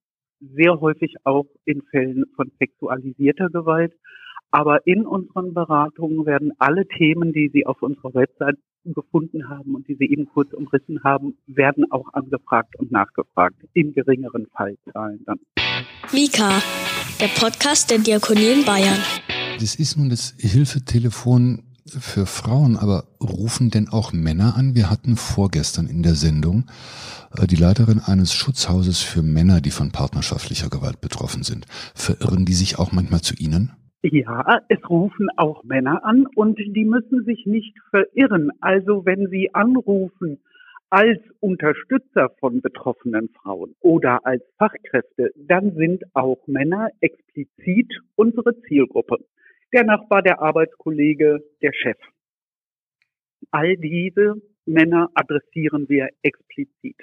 sehr 0.40 0.80
häufig 0.80 1.14
auch 1.24 1.46
in 1.64 1.82
Fällen 1.82 2.24
von 2.36 2.50
sexualisierter 2.58 3.48
Gewalt. 3.50 3.94
Aber 4.50 4.86
in 4.86 5.06
unseren 5.06 5.54
Beratungen 5.54 6.26
werden 6.26 6.52
alle 6.58 6.86
Themen, 6.86 7.32
die 7.32 7.50
Sie 7.52 7.66
auf 7.66 7.82
unserer 7.82 8.14
Website 8.14 8.56
gefunden 8.92 9.48
haben 9.48 9.74
und 9.74 9.88
die 9.88 9.94
Sie 9.94 10.04
eben 10.04 10.26
kurz 10.26 10.52
umrissen 10.52 11.02
haben, 11.04 11.36
werden 11.46 11.90
auch 11.90 12.12
angefragt 12.12 12.76
und 12.78 12.92
nachgefragt, 12.92 13.56
in 13.72 13.94
geringeren 13.94 14.46
Fallzahlen 14.54 15.20
dann. 15.24 15.38
Mika, 16.12 16.60
der 17.20 17.28
Podcast 17.28 17.90
der 17.90 17.98
Diakonie 17.98 18.60
in 18.60 18.64
Bayern. 18.64 18.98
Das 19.60 19.76
ist 19.76 19.96
nun 19.96 20.10
das 20.10 20.34
Hilfetelefon 20.38 21.62
für 21.86 22.26
Frauen, 22.26 22.76
aber 22.76 23.04
rufen 23.20 23.70
denn 23.70 23.88
auch 23.88 24.12
Männer 24.12 24.56
an? 24.56 24.74
Wir 24.74 24.90
hatten 24.90 25.16
vorgestern 25.16 25.86
in 25.86 26.02
der 26.02 26.14
Sendung 26.14 26.64
äh, 27.36 27.46
die 27.46 27.56
Leiterin 27.56 28.00
eines 28.00 28.32
Schutzhauses 28.32 29.00
für 29.00 29.22
Männer, 29.22 29.60
die 29.60 29.70
von 29.70 29.90
partnerschaftlicher 29.90 30.70
Gewalt 30.70 31.00
betroffen 31.00 31.42
sind. 31.42 31.66
Verirren 31.94 32.46
die 32.46 32.54
sich 32.54 32.78
auch 32.78 32.92
manchmal 32.92 33.20
zu 33.20 33.34
Ihnen? 33.34 33.72
Ja, 34.06 34.60
es 34.68 34.90
rufen 34.90 35.30
auch 35.38 35.64
Männer 35.64 36.04
an 36.04 36.26
und 36.34 36.58
die 36.58 36.84
müssen 36.84 37.24
sich 37.24 37.46
nicht 37.46 37.74
verirren. 37.88 38.50
Also 38.60 39.06
wenn 39.06 39.28
sie 39.30 39.54
anrufen 39.54 40.42
als 40.90 41.18
Unterstützer 41.40 42.28
von 42.38 42.60
betroffenen 42.60 43.30
Frauen 43.30 43.74
oder 43.80 44.26
als 44.26 44.42
Fachkräfte, 44.58 45.30
dann 45.36 45.74
sind 45.76 46.04
auch 46.12 46.36
Männer 46.46 46.90
explizit 47.00 47.98
unsere 48.14 48.60
Zielgruppe. 48.68 49.24
Der 49.72 49.84
Nachbar, 49.84 50.20
der 50.20 50.38
Arbeitskollege, 50.38 51.42
der 51.62 51.72
Chef. 51.72 51.96
All 53.52 53.74
diese 53.78 54.34
Männer 54.66 55.08
adressieren 55.14 55.88
wir 55.88 56.10
explizit. 56.20 56.96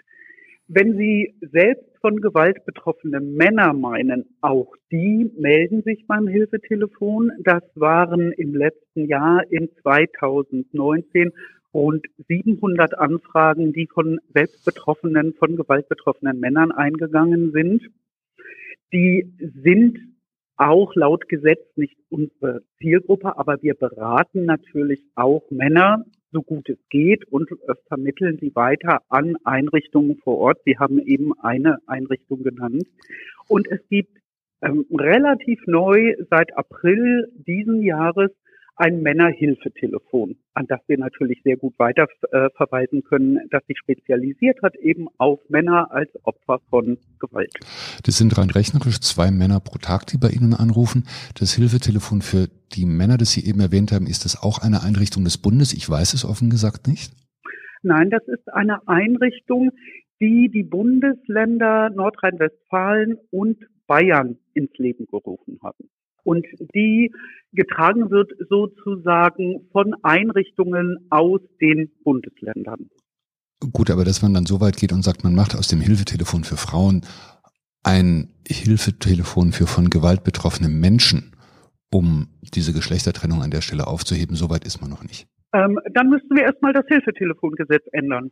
Wenn 0.67 0.96
Sie 0.98 1.34
selbst 1.41 1.90
von 2.01 2.20
Gewalt 2.20 2.65
betroffene 2.65 3.22
Männer 3.22 3.74
meinen, 3.74 4.25
auch 4.41 4.75
die 4.91 5.31
melden 5.38 5.84
sich 5.84 6.05
beim 6.08 6.27
Hilfetelefon. 6.27 7.31
Das 7.43 7.63
waren 7.75 8.31
im 8.34 8.55
letzten 8.55 9.05
Jahr 9.05 9.43
in 9.50 9.70
2019 9.81 11.31
rund 11.74 12.05
700 12.27 12.98
Anfragen, 12.98 13.72
die 13.72 13.88
von 13.88 14.20
selbstbetroffenen, 14.34 15.34
von 15.36 15.55
gewaltbetroffenen 15.55 16.39
Männern 16.39 16.72
eingegangen 16.72 17.51
sind. 17.51 17.84
Die 18.91 19.31
sind 19.63 20.00
auch 20.58 20.93
laut 20.96 21.29
Gesetz 21.29 21.62
nicht 21.75 21.98
unsere 22.10 22.62
Zielgruppe, 22.79 23.38
aber 23.38 23.62
wir 23.62 23.74
beraten 23.74 24.46
natürlich 24.46 25.01
auch 25.15 25.43
Männer 25.50 26.05
so 26.31 26.41
gut 26.41 26.69
es 26.69 26.77
geht 26.89 27.25
und 27.25 27.50
vermitteln 27.88 28.38
sie 28.39 28.55
weiter 28.55 29.01
an 29.09 29.35
Einrichtungen 29.43 30.17
vor 30.17 30.38
Ort. 30.38 30.59
Sie 30.65 30.77
haben 30.77 31.00
eben 31.00 31.38
eine 31.39 31.79
Einrichtung 31.88 32.43
genannt. 32.43 32.83
Und 33.47 33.67
es 33.69 33.79
gibt 33.89 34.17
ähm, 34.61 34.85
relativ 34.91 35.59
neu 35.65 36.15
seit 36.29 36.55
April 36.57 37.31
diesen 37.47 37.81
Jahres 37.81 38.31
ein 38.81 39.03
Männerhilfetelefon, 39.03 40.35
an 40.55 40.65
das 40.65 40.79
wir 40.88 40.97
natürlich 40.97 41.41
sehr 41.43 41.55
gut 41.55 41.77
weiterverweisen 41.77 43.00
äh, 43.00 43.01
können, 43.03 43.39
das 43.51 43.63
sich 43.67 43.77
spezialisiert 43.77 44.61
hat 44.63 44.75
eben 44.77 45.07
auf 45.17 45.39
Männer 45.50 45.91
als 45.91 46.09
Opfer 46.23 46.59
von 46.71 46.97
Gewalt. 47.19 47.53
Das 48.03 48.17
sind 48.17 48.35
rein 48.39 48.50
rechnerisch 48.50 49.00
zwei 49.00 49.29
Männer 49.29 49.59
pro 49.59 49.77
Tag, 49.77 50.07
die 50.07 50.17
bei 50.17 50.29
Ihnen 50.29 50.55
anrufen. 50.55 51.03
Das 51.39 51.53
Hilfetelefon 51.53 52.21
für 52.21 52.47
die 52.73 52.88
Männer, 52.88 53.17
das 53.17 53.33
Sie 53.33 53.45
eben 53.47 53.59
erwähnt 53.59 53.91
haben, 53.91 54.07
ist 54.07 54.25
das 54.25 54.41
auch 54.41 54.57
eine 54.57 54.81
Einrichtung 54.81 55.23
des 55.23 55.38
Bundes? 55.38 55.73
Ich 55.73 55.88
weiß 55.88 56.15
es 56.15 56.25
offen 56.25 56.50
gesagt 56.50 56.88
nicht. 56.88 57.13
Nein, 57.83 58.09
das 58.09 58.27
ist 58.27 58.51
eine 58.51 58.88
Einrichtung, 58.88 59.69
die 60.19 60.50
die 60.50 60.63
Bundesländer 60.63 61.91
Nordrhein-Westfalen 61.91 63.17
und 63.29 63.57
Bayern 63.85 64.38
ins 64.53 64.75
Leben 64.77 65.05
gerufen 65.05 65.59
haben 65.61 65.89
und 66.23 66.45
die 66.73 67.11
getragen 67.53 68.09
wird 68.09 68.31
sozusagen 68.49 69.67
von 69.71 69.93
Einrichtungen 70.03 71.07
aus 71.09 71.41
den 71.59 71.91
Bundesländern. 72.03 72.89
Gut, 73.73 73.89
aber 73.91 74.05
dass 74.05 74.21
man 74.21 74.33
dann 74.33 74.45
so 74.45 74.59
weit 74.59 74.77
geht 74.77 74.91
und 74.91 75.03
sagt, 75.03 75.23
man 75.23 75.35
macht 75.35 75.55
aus 75.55 75.67
dem 75.67 75.81
Hilfetelefon 75.81 76.43
für 76.43 76.57
Frauen 76.57 77.01
ein 77.83 78.33
Hilfetelefon 78.47 79.51
für 79.51 79.67
von 79.67 79.89
Gewalt 79.89 80.23
betroffene 80.23 80.69
Menschen, 80.69 81.35
um 81.91 82.29
diese 82.41 82.73
Geschlechtertrennung 82.73 83.41
an 83.41 83.51
der 83.51 83.61
Stelle 83.61 83.87
aufzuheben, 83.87 84.35
so 84.35 84.49
weit 84.49 84.65
ist 84.65 84.81
man 84.81 84.89
noch 84.89 85.03
nicht. 85.03 85.27
Ähm, 85.53 85.77
dann 85.93 86.09
müssten 86.09 86.35
wir 86.35 86.43
erstmal 86.43 86.73
das 86.73 86.85
Hilfetelefongesetz 86.87 87.83
ändern. 87.91 88.31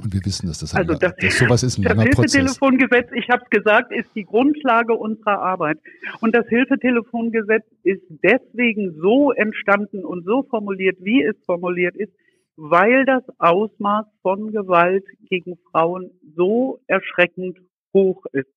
Und 0.00 0.14
wir 0.14 0.24
wissen, 0.24 0.46
dass 0.46 0.60
das, 0.60 0.74
also 0.74 0.94
das, 0.94 1.14
dass 1.16 1.38
sowas 1.38 1.62
ist 1.62 1.78
ein 1.78 1.82
das 1.84 2.02
Hilfetelefongesetz, 2.02 3.10
ich 3.14 3.28
habe 3.28 3.42
es 3.44 3.50
gesagt, 3.50 3.92
ist 3.92 4.08
die 4.14 4.24
Grundlage 4.24 4.94
unserer 4.94 5.40
Arbeit. 5.40 5.78
Und 6.20 6.34
das 6.34 6.48
Hilfetelefongesetz 6.48 7.64
ist 7.82 8.02
deswegen 8.22 8.94
so 9.00 9.32
entstanden 9.32 10.04
und 10.04 10.24
so 10.24 10.44
formuliert, 10.44 10.96
wie 11.00 11.22
es 11.22 11.36
formuliert 11.44 11.94
ist, 11.96 12.12
weil 12.56 13.04
das 13.04 13.22
Ausmaß 13.38 14.06
von 14.22 14.50
Gewalt 14.52 15.04
gegen 15.28 15.58
Frauen 15.70 16.10
so 16.36 16.80
erschreckend 16.86 17.58
hoch 17.92 18.24
ist. 18.32 18.48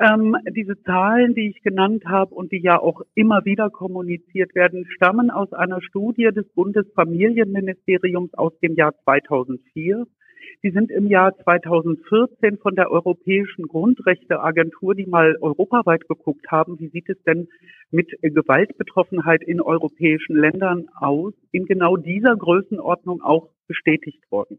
Ähm, 0.00 0.36
diese 0.50 0.80
Zahlen, 0.82 1.34
die 1.34 1.50
ich 1.50 1.62
genannt 1.62 2.04
habe 2.06 2.34
und 2.34 2.50
die 2.50 2.60
ja 2.60 2.80
auch 2.80 3.02
immer 3.14 3.44
wieder 3.44 3.70
kommuniziert 3.70 4.54
werden, 4.56 4.86
stammen 4.90 5.30
aus 5.30 5.52
einer 5.52 5.80
Studie 5.82 6.30
des 6.34 6.48
Bundesfamilienministeriums 6.54 8.34
aus 8.34 8.58
dem 8.58 8.74
Jahr 8.74 8.92
2004. 9.04 10.04
Die 10.64 10.70
sind 10.70 10.90
im 10.90 11.08
Jahr 11.08 11.36
2014 11.36 12.56
von 12.56 12.74
der 12.74 12.90
Europäischen 12.90 13.68
Grundrechteagentur, 13.68 14.94
die 14.94 15.04
mal 15.04 15.36
europaweit 15.42 16.08
geguckt 16.08 16.50
haben, 16.50 16.80
wie 16.80 16.88
sieht 16.88 17.10
es 17.10 17.22
denn 17.24 17.48
mit 17.90 18.10
Gewaltbetroffenheit 18.22 19.42
in 19.42 19.60
europäischen 19.60 20.34
Ländern 20.36 20.86
aus, 20.98 21.34
in 21.52 21.66
genau 21.66 21.98
dieser 21.98 22.34
Größenordnung 22.34 23.20
auch 23.20 23.50
bestätigt 23.66 24.22
worden. 24.30 24.58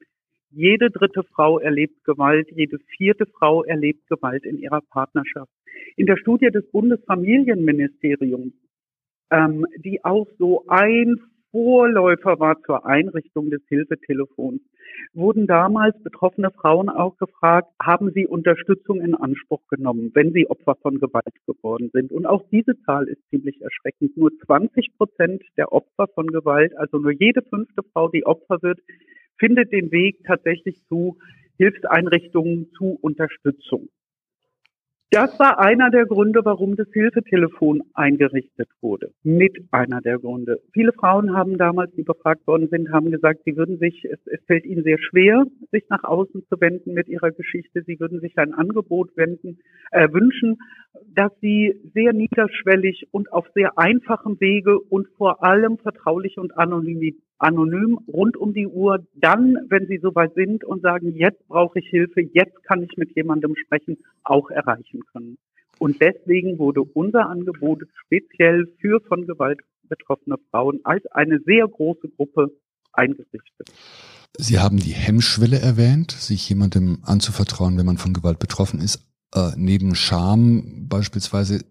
Jede 0.51 0.91
dritte 0.91 1.23
Frau 1.23 1.57
erlebt 1.57 2.03
Gewalt, 2.03 2.51
jede 2.51 2.77
vierte 2.95 3.25
Frau 3.25 3.63
erlebt 3.63 4.07
Gewalt 4.07 4.45
in 4.45 4.59
ihrer 4.59 4.81
Partnerschaft. 4.81 5.51
In 5.97 6.05
der 6.05 6.17
Studie 6.17 6.51
des 6.51 6.69
Bundesfamilienministeriums, 6.69 8.53
ähm, 9.31 9.65
die 9.83 10.05
auch 10.05 10.27
so 10.37 10.65
ein 10.67 11.19
Vorläufer 11.55 12.37
war 12.41 12.61
zur 12.63 12.85
Einrichtung 12.85 13.49
des 13.49 13.61
Hilfetelefons, 13.69 14.59
wurden 15.13 15.47
damals 15.47 15.95
betroffene 16.03 16.51
Frauen 16.51 16.89
auch 16.89 17.15
gefragt, 17.15 17.69
haben 17.81 18.11
sie 18.11 18.27
Unterstützung 18.27 18.99
in 18.99 19.15
Anspruch 19.15 19.61
genommen, 19.69 20.11
wenn 20.15 20.33
sie 20.33 20.49
Opfer 20.49 20.75
von 20.81 20.99
Gewalt 20.99 21.33
geworden 21.47 21.91
sind. 21.93 22.11
Und 22.11 22.25
auch 22.25 22.43
diese 22.51 22.77
Zahl 22.81 23.07
ist 23.07 23.21
ziemlich 23.29 23.61
erschreckend. 23.61 24.17
Nur 24.17 24.31
20 24.45 24.97
Prozent 24.97 25.43
der 25.55 25.71
Opfer 25.71 26.07
von 26.13 26.27
Gewalt, 26.27 26.77
also 26.77 26.97
nur 26.97 27.13
jede 27.13 27.41
fünfte 27.41 27.83
Frau, 27.93 28.09
die 28.09 28.25
Opfer 28.25 28.61
wird, 28.61 28.81
findet 29.39 29.71
den 29.71 29.93
Weg 29.93 30.25
tatsächlich 30.27 30.83
zu 30.89 31.15
Hilfseinrichtungen, 31.57 32.69
zu 32.77 32.99
Unterstützung. 32.99 33.87
Das 35.11 35.39
war 35.39 35.59
einer 35.59 35.91
der 35.91 36.05
Gründe, 36.05 36.41
warum 36.43 36.75
das 36.75 36.87
Hilfetelefon 36.91 37.83
eingerichtet 37.93 38.67
wurde. 38.81 39.11
Mit 39.23 39.55
einer 39.71 40.01
der 40.01 40.17
Gründe. 40.17 40.59
Viele 40.73 40.93
Frauen 40.93 41.35
haben 41.35 41.57
damals, 41.57 41.91
die 41.95 42.03
befragt 42.03 42.45
worden 42.47 42.67
sind, 42.69 42.91
haben 42.91 43.11
gesagt, 43.11 43.41
sie 43.45 43.55
würden 43.55 43.77
sich, 43.77 44.03
es, 44.05 44.19
es 44.25 44.43
fällt 44.47 44.65
ihnen 44.65 44.83
sehr 44.83 44.97
schwer, 44.97 45.45
sich 45.71 45.83
nach 45.89 46.03
außen 46.03 46.43
zu 46.49 46.59
wenden 46.59 46.93
mit 46.93 47.07
ihrer 47.07 47.31
Geschichte. 47.31 47.83
Sie 47.85 47.99
würden 47.99 48.19
sich 48.19 48.37
ein 48.37 48.53
Angebot 48.53 49.15
wenden, 49.15 49.59
äh, 49.91 50.11
wünschen, 50.11 50.57
dass 51.13 51.31
sie 51.39 51.79
sehr 51.93 52.11
niederschwellig 52.11 53.07
und 53.11 53.31
auf 53.31 53.45
sehr 53.53 53.77
einfachem 53.77 54.39
Wege 54.39 54.79
und 54.79 55.07
vor 55.17 55.43
allem 55.43 55.77
vertraulich 55.77 56.37
und 56.37 56.57
anonym, 56.57 57.15
anonym 57.37 57.99
rund 58.07 58.37
um 58.37 58.53
die 58.53 58.67
Uhr 58.67 59.05
dann, 59.15 59.57
wenn 59.69 59.87
sie 59.87 59.99
soweit 60.01 60.33
sind 60.35 60.63
und 60.63 60.81
sagen, 60.81 61.15
jetzt 61.15 61.47
brauche 61.47 61.79
ich 61.79 61.87
Hilfe, 61.89 62.21
jetzt 62.21 62.63
kann 62.63 62.83
ich 62.83 62.97
mit 62.97 63.15
jemandem 63.15 63.55
sprechen, 63.55 63.97
auch 64.23 64.49
erreichen 64.49 65.01
können. 65.11 65.37
Und 65.79 66.01
deswegen 66.01 66.57
wurde 66.57 66.81
unser 66.81 67.29
Angebot 67.29 67.83
speziell 68.05 68.67
für 68.79 69.01
von 69.01 69.27
Gewalt 69.27 69.59
betroffene 69.87 70.37
Frauen 70.49 70.79
als 70.83 71.05
eine 71.07 71.39
sehr 71.45 71.67
große 71.67 72.09
Gruppe 72.15 72.51
eingerichtet. 72.93 73.71
Sie 74.37 74.59
haben 74.59 74.77
die 74.77 74.93
Hemmschwelle 74.93 75.59
erwähnt, 75.59 76.11
sich 76.11 76.49
jemandem 76.49 76.99
anzuvertrauen, 77.03 77.77
wenn 77.77 77.85
man 77.85 77.97
von 77.97 78.13
Gewalt 78.13 78.39
betroffen 78.39 78.79
ist. 78.79 78.99
Äh, 79.33 79.51
neben 79.57 79.95
Scham 79.95 80.87
beispielsweise 80.87 81.63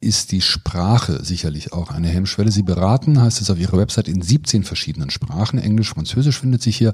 ist 0.00 0.32
die 0.32 0.42
Sprache 0.42 1.24
sicherlich 1.24 1.72
auch 1.72 1.90
eine 1.90 2.08
Hemmschwelle. 2.08 2.50
Sie 2.50 2.62
beraten, 2.62 3.20
heißt 3.20 3.40
es 3.40 3.50
auf 3.50 3.58
Ihrer 3.58 3.78
Website, 3.78 4.08
in 4.08 4.20
17 4.20 4.62
verschiedenen 4.62 5.10
Sprachen. 5.10 5.58
Englisch, 5.58 5.90
Französisch 5.90 6.40
findet 6.40 6.62
sich 6.62 6.76
hier, 6.76 6.92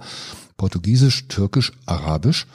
Portugiesisch, 0.56 1.26
Türkisch, 1.28 1.72
Arabisch. 1.86 2.46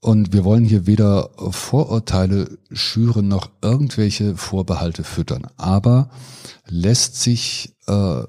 Und 0.00 0.32
wir 0.32 0.44
wollen 0.44 0.64
hier 0.64 0.86
weder 0.86 1.30
Vorurteile 1.50 2.58
schüren 2.70 3.26
noch 3.26 3.50
irgendwelche 3.62 4.36
Vorbehalte 4.36 5.02
füttern. 5.02 5.46
Aber 5.56 6.10
lässt 6.66 7.20
sich 7.20 7.74
äh, 7.86 8.22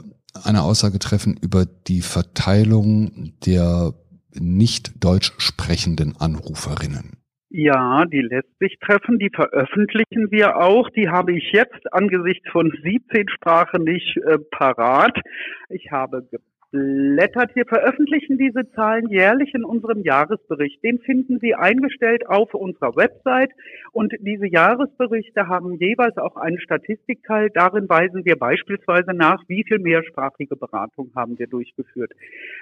eine 0.44 0.64
Aussage 0.64 1.00
treffen 1.00 1.36
über 1.38 1.66
die 1.66 2.02
Verteilung 2.02 3.34
der 3.46 3.94
nicht 4.34 4.94
deutsch 5.04 5.34
sprechenden 5.38 6.16
Anruferinnen? 6.18 7.19
Ja, 7.52 8.06
die 8.06 8.22
lässt 8.22 8.60
sich 8.60 8.78
treffen, 8.80 9.18
die 9.18 9.32
veröffentlichen 9.34 10.30
wir 10.30 10.58
auch. 10.58 10.88
Die 10.92 11.10
habe 11.10 11.34
ich 11.34 11.52
jetzt 11.52 11.92
angesichts 11.92 12.48
von 12.52 12.72
17 12.84 13.28
Sprachen 13.30 13.84
nicht 13.84 14.18
äh, 14.18 14.38
parat. 14.52 15.18
Ich 15.70 15.92
habe 15.92 16.28
blättert. 16.72 17.56
Wir 17.56 17.66
veröffentlichen 17.66 18.38
diese 18.38 18.70
Zahlen 18.72 19.10
jährlich 19.10 19.54
in 19.54 19.64
unserem 19.64 20.04
Jahresbericht. 20.04 20.84
Den 20.84 21.00
finden 21.00 21.40
Sie 21.40 21.56
eingestellt 21.56 22.28
auf 22.28 22.54
unserer 22.54 22.96
Website. 22.96 23.52
Und 23.92 24.14
diese 24.20 24.48
Jahresberichte 24.48 25.48
haben 25.48 25.76
jeweils 25.76 26.18
auch 26.18 26.36
einen 26.36 26.60
Statistikteil. 26.60 27.50
Darin 27.50 27.90
weisen 27.90 28.26
wir 28.26 28.38
beispielsweise 28.38 29.14
nach, 29.14 29.42
wie 29.48 29.64
viel 29.68 29.80
mehrsprachige 29.80 30.56
Beratung 30.56 31.12
haben 31.16 31.40
wir 31.40 31.48
durchgeführt. 31.48 32.12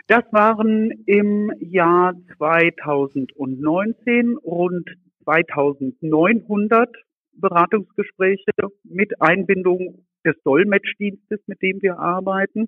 Das 0.07 0.23
waren 0.31 0.91
im 1.05 1.51
Jahr 1.59 2.13
2019 2.37 4.37
rund 4.37 4.89
2900 5.25 6.89
Beratungsgespräche 7.33 8.51
mit 8.83 9.21
Einbindung 9.21 10.05
des 10.27 10.35
Dolmetschdienstes, 10.43 11.39
mit 11.47 11.61
dem 11.61 11.81
wir 11.81 11.97
arbeiten. 11.99 12.67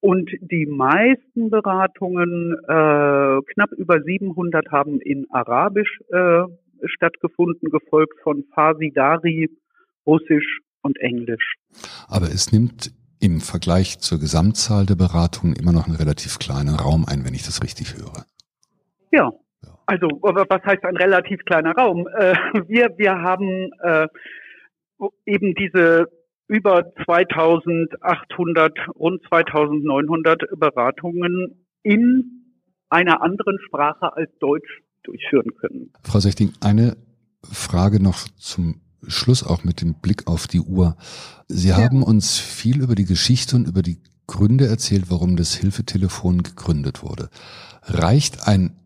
Und 0.00 0.30
die 0.40 0.66
meisten 0.66 1.50
Beratungen, 1.50 2.56
äh, 2.64 3.40
knapp 3.52 3.72
über 3.76 4.02
700, 4.02 4.70
haben 4.70 5.00
in 5.00 5.26
Arabisch 5.30 6.00
äh, 6.08 6.42
stattgefunden, 6.84 7.70
gefolgt 7.70 8.20
von 8.22 8.44
Farsi, 8.54 8.92
Dari, 8.94 9.50
Russisch 10.06 10.60
und 10.82 10.98
Englisch. 11.00 11.56
Aber 12.08 12.26
es 12.26 12.52
nimmt 12.52 12.92
im 13.20 13.40
Vergleich 13.40 13.98
zur 14.00 14.18
Gesamtzahl 14.18 14.84
der 14.84 14.96
Beratungen 14.96 15.56
immer 15.56 15.72
noch 15.72 15.86
einen 15.86 15.96
relativ 15.96 16.38
kleinen 16.38 16.74
Raum 16.74 17.06
ein, 17.08 17.24
wenn 17.24 17.34
ich 17.34 17.44
das 17.44 17.62
richtig 17.62 17.94
höre. 17.96 18.26
Ja, 19.12 19.32
also 19.86 20.08
was 20.20 20.62
heißt 20.64 20.84
ein 20.84 20.96
relativ 20.96 21.44
kleiner 21.44 21.72
Raum? 21.72 22.06
Äh, 22.08 22.34
wir, 22.68 22.90
wir 22.96 23.20
haben 23.22 23.70
äh, 23.82 24.08
eben 25.26 25.54
diese 25.54 26.06
über 26.48 26.92
2800, 27.04 28.76
rund 28.94 29.22
2900 29.28 30.42
Beratungen 30.58 31.66
in 31.82 32.56
einer 32.88 33.22
anderen 33.22 33.58
Sprache 33.66 34.14
als 34.14 34.30
Deutsch 34.38 34.82
durchführen 35.02 35.54
können. 35.56 35.92
Frau 36.02 36.20
Sechting, 36.20 36.52
eine 36.60 36.96
Frage 37.42 38.02
noch 38.02 38.28
zum 38.36 38.80
Schluss 39.06 39.44
auch 39.44 39.64
mit 39.64 39.80
dem 39.80 39.94
Blick 39.94 40.26
auf 40.26 40.46
die 40.46 40.60
Uhr. 40.60 40.96
Sie 41.48 41.68
ja. 41.68 41.76
haben 41.76 42.02
uns 42.02 42.38
viel 42.38 42.80
über 42.82 42.94
die 42.94 43.04
Geschichte 43.04 43.56
und 43.56 43.68
über 43.68 43.82
die 43.82 43.98
Gründe 44.26 44.66
erzählt, 44.66 45.10
warum 45.10 45.36
das 45.36 45.54
Hilfetelefon 45.54 46.42
gegründet 46.42 47.02
wurde. 47.02 47.28
Reicht 47.82 48.48
ein 48.48 48.76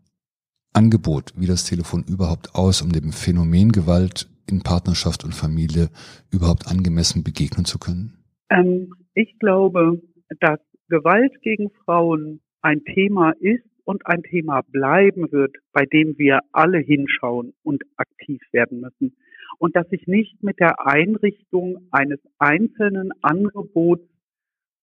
Angebot 0.73 1.33
wie 1.35 1.47
das 1.47 1.63
Telefon 1.63 2.03
überhaupt 2.03 2.55
aus, 2.55 2.81
um 2.81 2.91
dem 2.91 3.11
Phänomen 3.11 3.71
Gewalt 3.71 4.29
in 4.51 4.61
Partnerschaft 4.61 5.23
und 5.23 5.33
Familie 5.33 5.89
überhaupt 6.31 6.67
angemessen 6.67 7.23
begegnen 7.23 7.65
zu 7.65 7.79
können? 7.79 8.13
Ähm, 8.49 8.93
ich 9.13 9.37
glaube, 9.39 10.01
dass 10.39 10.59
Gewalt 10.89 11.41
gegen 11.41 11.69
Frauen 11.85 12.41
ein 12.61 12.83
Thema 12.83 13.31
ist 13.39 13.63
und 13.83 14.05
ein 14.05 14.23
Thema 14.23 14.61
bleiben 14.61 15.31
wird, 15.31 15.55
bei 15.71 15.85
dem 15.85 16.17
wir 16.17 16.41
alle 16.51 16.79
hinschauen 16.79 17.53
und 17.63 17.83
aktiv 17.97 18.41
werden 18.51 18.81
müssen. 18.81 19.15
Und 19.57 19.75
dass 19.75 19.89
sich 19.89 20.07
nicht 20.07 20.41
mit 20.43 20.59
der 20.59 20.85
Einrichtung 20.85 21.87
eines 21.91 22.19
einzelnen 22.37 23.11
Angebots 23.21 24.07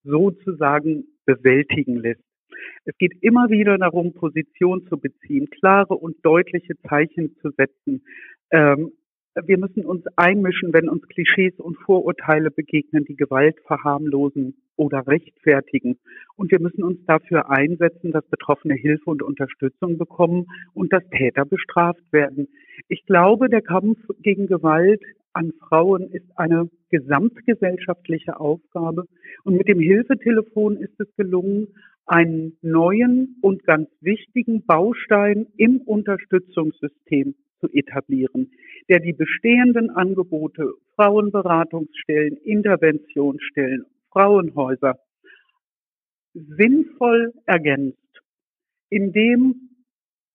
sozusagen 0.02 1.04
bewältigen 1.24 1.96
lässt. 1.96 2.22
Es 2.84 2.96
geht 2.98 3.12
immer 3.22 3.48
wieder 3.48 3.78
darum, 3.78 4.12
Position 4.12 4.86
zu 4.88 4.96
beziehen, 4.96 5.48
klare 5.50 5.94
und 5.94 6.16
deutliche 6.24 6.74
Zeichen 6.88 7.36
zu 7.40 7.50
setzen. 7.50 8.02
Ähm, 8.50 8.92
wir 9.44 9.58
müssen 9.58 9.84
uns 9.84 10.04
einmischen, 10.16 10.72
wenn 10.72 10.88
uns 10.88 11.06
Klischees 11.08 11.54
und 11.58 11.76
Vorurteile 11.76 12.50
begegnen, 12.50 13.04
die 13.04 13.16
Gewalt 13.16 13.56
verharmlosen 13.66 14.56
oder 14.76 15.06
rechtfertigen. 15.06 15.98
Und 16.36 16.50
wir 16.50 16.60
müssen 16.60 16.82
uns 16.82 17.04
dafür 17.06 17.50
einsetzen, 17.50 18.12
dass 18.12 18.26
Betroffene 18.28 18.74
Hilfe 18.74 19.10
und 19.10 19.22
Unterstützung 19.22 19.98
bekommen 19.98 20.46
und 20.72 20.92
dass 20.92 21.02
Täter 21.10 21.44
bestraft 21.44 22.12
werden. 22.12 22.48
Ich 22.88 23.04
glaube, 23.04 23.48
der 23.48 23.62
Kampf 23.62 23.98
gegen 24.22 24.46
Gewalt 24.46 25.02
an 25.34 25.52
Frauen 25.68 26.10
ist 26.12 26.26
eine 26.36 26.70
gesamtgesellschaftliche 26.90 28.40
Aufgabe. 28.40 29.04
Und 29.44 29.56
mit 29.56 29.68
dem 29.68 29.80
Hilfetelefon 29.80 30.78
ist 30.78 30.98
es 30.98 31.14
gelungen, 31.16 31.68
einen 32.06 32.56
neuen 32.62 33.36
und 33.42 33.64
ganz 33.64 33.90
wichtigen 34.00 34.64
Baustein 34.64 35.48
im 35.56 35.82
Unterstützungssystem 35.82 37.34
zu 37.60 37.68
etablieren, 37.72 38.50
der 38.88 39.00
die 39.00 39.12
bestehenden 39.12 39.90
Angebote, 39.90 40.72
Frauenberatungsstellen, 40.94 42.36
Interventionsstellen, 42.38 43.86
Frauenhäuser 44.10 44.98
sinnvoll 46.34 47.32
ergänzt, 47.46 47.98
indem 48.90 49.70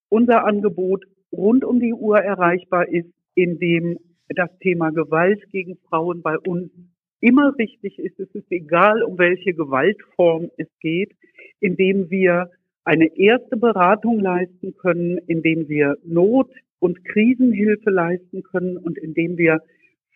unser 0.09 0.45
Angebot 0.45 1.05
rund 1.31 1.63
um 1.63 1.79
die 1.79 1.93
Uhr 1.93 2.19
erreichbar 2.19 2.87
ist, 2.87 3.11
indem 3.35 3.97
das 4.29 4.49
Thema 4.59 4.91
Gewalt 4.91 5.49
gegen 5.51 5.77
Frauen 5.89 6.21
bei 6.21 6.37
uns 6.39 6.71
immer 7.19 7.57
richtig 7.57 7.99
ist. 7.99 8.19
Es 8.19 8.29
ist 8.33 8.51
egal, 8.51 9.03
um 9.03 9.17
welche 9.17 9.53
Gewaltform 9.53 10.49
es 10.57 10.67
geht, 10.79 11.13
indem 11.59 12.09
wir 12.09 12.49
eine 12.83 13.15
erste 13.15 13.57
Beratung 13.57 14.19
leisten 14.19 14.75
können, 14.77 15.19
indem 15.27 15.69
wir 15.69 15.97
Not- 16.03 16.51
und 16.81 17.05
Krisenhilfe 17.05 17.91
leisten 17.91 18.43
können 18.43 18.77
und 18.77 18.97
indem 18.97 19.37
wir 19.37 19.61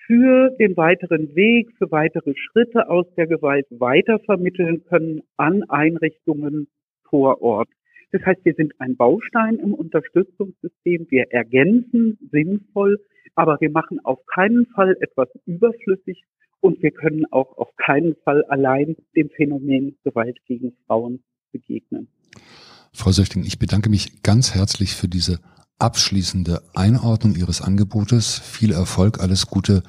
für 0.07 0.49
den 0.59 0.75
weiteren 0.75 1.35
Weg, 1.35 1.71
für 1.77 1.89
weitere 1.91 2.33
Schritte 2.35 2.89
aus 2.89 3.05
der 3.15 3.27
Gewalt 3.27 3.65
weitervermitteln 3.69 4.83
können 4.85 5.21
an 5.37 5.63
Einrichtungen 5.69 6.67
vor 7.09 7.41
Ort. 7.41 7.69
Das 8.11 8.23
heißt, 8.25 8.43
wir 8.45 8.53
sind 8.53 8.73
ein 8.79 8.95
Baustein 8.95 9.57
im 9.57 9.73
Unterstützungssystem. 9.73 11.07
Wir 11.09 11.31
ergänzen 11.31 12.17
sinnvoll, 12.31 12.99
aber 13.35 13.57
wir 13.61 13.69
machen 13.69 13.99
auf 14.03 14.19
keinen 14.25 14.65
Fall 14.67 14.95
etwas 15.01 15.29
überflüssig 15.45 16.23
und 16.61 16.81
wir 16.81 16.91
können 16.91 17.25
auch 17.31 17.57
auf 17.57 17.75
keinen 17.77 18.15
Fall 18.23 18.43
allein 18.45 18.95
dem 19.15 19.29
Phänomen 19.29 19.97
Gewalt 20.03 20.37
gegen 20.47 20.73
Frauen 20.87 21.23
begegnen. 21.51 22.07
Frau 22.93 23.11
Söchting, 23.11 23.43
ich 23.43 23.59
bedanke 23.59 23.89
mich 23.89 24.23
ganz 24.23 24.55
herzlich 24.55 24.95
für 24.95 25.07
diese 25.07 25.39
abschließende 25.79 26.61
Einordnung 26.73 27.35
Ihres 27.35 27.61
Angebotes. 27.61 28.39
Viel 28.39 28.71
Erfolg, 28.71 29.19
alles 29.19 29.47
Gute 29.47 29.83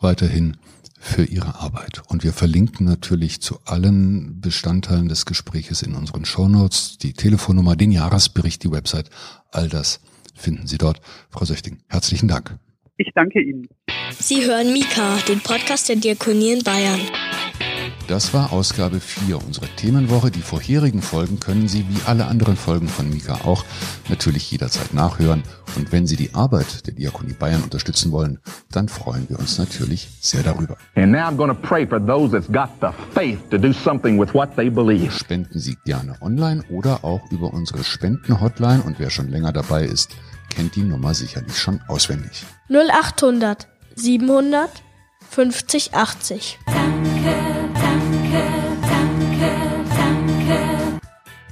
weiterhin 0.00 0.56
für 0.98 1.24
Ihre 1.24 1.56
Arbeit. 1.56 2.02
Und 2.08 2.24
wir 2.24 2.32
verlinken 2.32 2.86
natürlich 2.86 3.40
zu 3.42 3.58
allen 3.64 4.40
Bestandteilen 4.40 5.08
des 5.08 5.26
Gespräches 5.26 5.82
in 5.82 5.94
unseren 5.94 6.24
Shownotes, 6.24 6.98
die 6.98 7.12
Telefonnummer, 7.12 7.76
den 7.76 7.92
Jahresbericht, 7.92 8.62
die 8.64 8.70
Website, 8.70 9.10
all 9.50 9.68
das 9.68 10.00
finden 10.34 10.66
Sie 10.66 10.78
dort. 10.78 11.00
Frau 11.30 11.44
Söchting, 11.44 11.78
herzlichen 11.88 12.28
Dank. 12.28 12.58
Ich 12.96 13.10
danke 13.14 13.42
Ihnen. 13.42 13.68
Sie 14.18 14.44
hören 14.44 14.72
Mika, 14.72 15.18
den 15.28 15.40
Podcast 15.40 15.88
der 15.88 15.96
Diakonie 15.96 16.52
in 16.52 16.62
Bayern. 16.62 17.00
Das 18.06 18.34
war 18.34 18.52
Ausgabe 18.52 19.00
4 19.00 19.42
unserer 19.42 19.74
Themenwoche. 19.76 20.30
Die 20.30 20.42
vorherigen 20.42 21.00
Folgen 21.00 21.40
können 21.40 21.68
Sie 21.68 21.86
wie 21.88 22.02
alle 22.06 22.26
anderen 22.26 22.56
Folgen 22.56 22.86
von 22.86 23.08
Mika 23.08 23.40
auch 23.44 23.64
natürlich 24.10 24.50
jederzeit 24.50 24.92
nachhören. 24.92 25.42
Und 25.76 25.90
wenn 25.90 26.06
Sie 26.06 26.16
die 26.16 26.34
Arbeit 26.34 26.86
der 26.86 26.92
Diakonie 26.92 27.32
Bayern 27.32 27.62
unterstützen 27.62 28.12
wollen, 28.12 28.40
dann 28.70 28.88
freuen 28.88 29.26
wir 29.30 29.38
uns 29.38 29.58
natürlich 29.58 30.10
sehr 30.20 30.42
darüber. 30.42 30.76
Spenden 35.10 35.58
Sie 35.58 35.78
gerne 35.86 36.16
online 36.20 36.62
oder 36.70 37.04
auch 37.04 37.22
über 37.30 37.54
unsere 37.54 37.84
Spenden-Hotline. 37.84 38.82
Und 38.82 38.98
wer 38.98 39.08
schon 39.08 39.28
länger 39.28 39.52
dabei 39.52 39.84
ist, 39.84 40.10
kennt 40.50 40.76
die 40.76 40.82
Nummer 40.82 41.14
sicherlich 41.14 41.58
schon 41.58 41.80
auswendig. 41.88 42.44
0800 42.68 43.66
700 43.96 44.70
50 45.30 45.94
80. 45.94 46.58
Danke. 46.66 47.63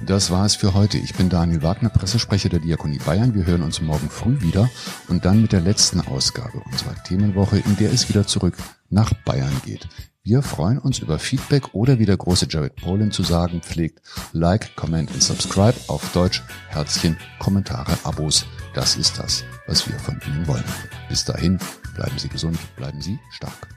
Das 0.05 0.31
war 0.31 0.45
es 0.45 0.55
für 0.55 0.73
heute. 0.73 0.97
Ich 0.97 1.13
bin 1.13 1.29
Daniel 1.29 1.63
Wagner, 1.63 1.89
Pressesprecher 1.89 2.49
der 2.49 2.59
Diakonie 2.59 2.97
Bayern. 2.97 3.33
Wir 3.35 3.45
hören 3.45 3.61
uns 3.61 3.79
morgen 3.79 4.09
früh 4.09 4.41
wieder 4.41 4.69
und 5.07 5.23
dann 5.23 5.41
mit 5.41 5.53
der 5.53 5.61
letzten 5.61 6.01
Ausgabe 6.01 6.61
unserer 6.69 7.01
Themenwoche, 7.03 7.59
in 7.59 7.77
der 7.77 7.93
es 7.93 8.09
wieder 8.09 8.27
zurück 8.27 8.55
nach 8.89 9.13
Bayern 9.23 9.61
geht. 9.65 9.87
Wir 10.21 10.41
freuen 10.41 10.77
uns 10.77 10.99
über 10.99 11.19
Feedback 11.19 11.73
oder 11.73 11.99
wie 11.99 12.05
der 12.05 12.17
große 12.17 12.47
Jared 12.49 12.75
Polin 12.75 13.11
zu 13.11 13.23
sagen 13.23 13.61
pflegt, 13.61 14.01
Like, 14.33 14.75
Comment 14.75 15.09
und 15.11 15.23
Subscribe 15.23 15.75
auf 15.87 16.11
Deutsch, 16.11 16.43
Herzchen, 16.67 17.17
Kommentare, 17.39 17.97
Abos. 18.03 18.45
Das 18.73 18.97
ist 18.97 19.19
das, 19.19 19.45
was 19.67 19.87
wir 19.87 19.97
von 19.99 20.19
Ihnen 20.27 20.45
wollen. 20.47 20.65
Bis 21.07 21.23
dahin, 21.23 21.59
bleiben 21.95 22.17
Sie 22.17 22.27
gesund, 22.27 22.57
bleiben 22.75 23.01
Sie 23.01 23.19
stark. 23.31 23.69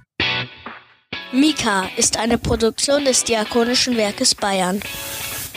Mika 1.33 1.85
ist 1.97 2.19
eine 2.19 2.39
Produktion 2.39 3.05
des 3.05 3.23
Diakonischen 3.23 3.97
Werkes 3.97 4.35
Bayern. 4.35 4.81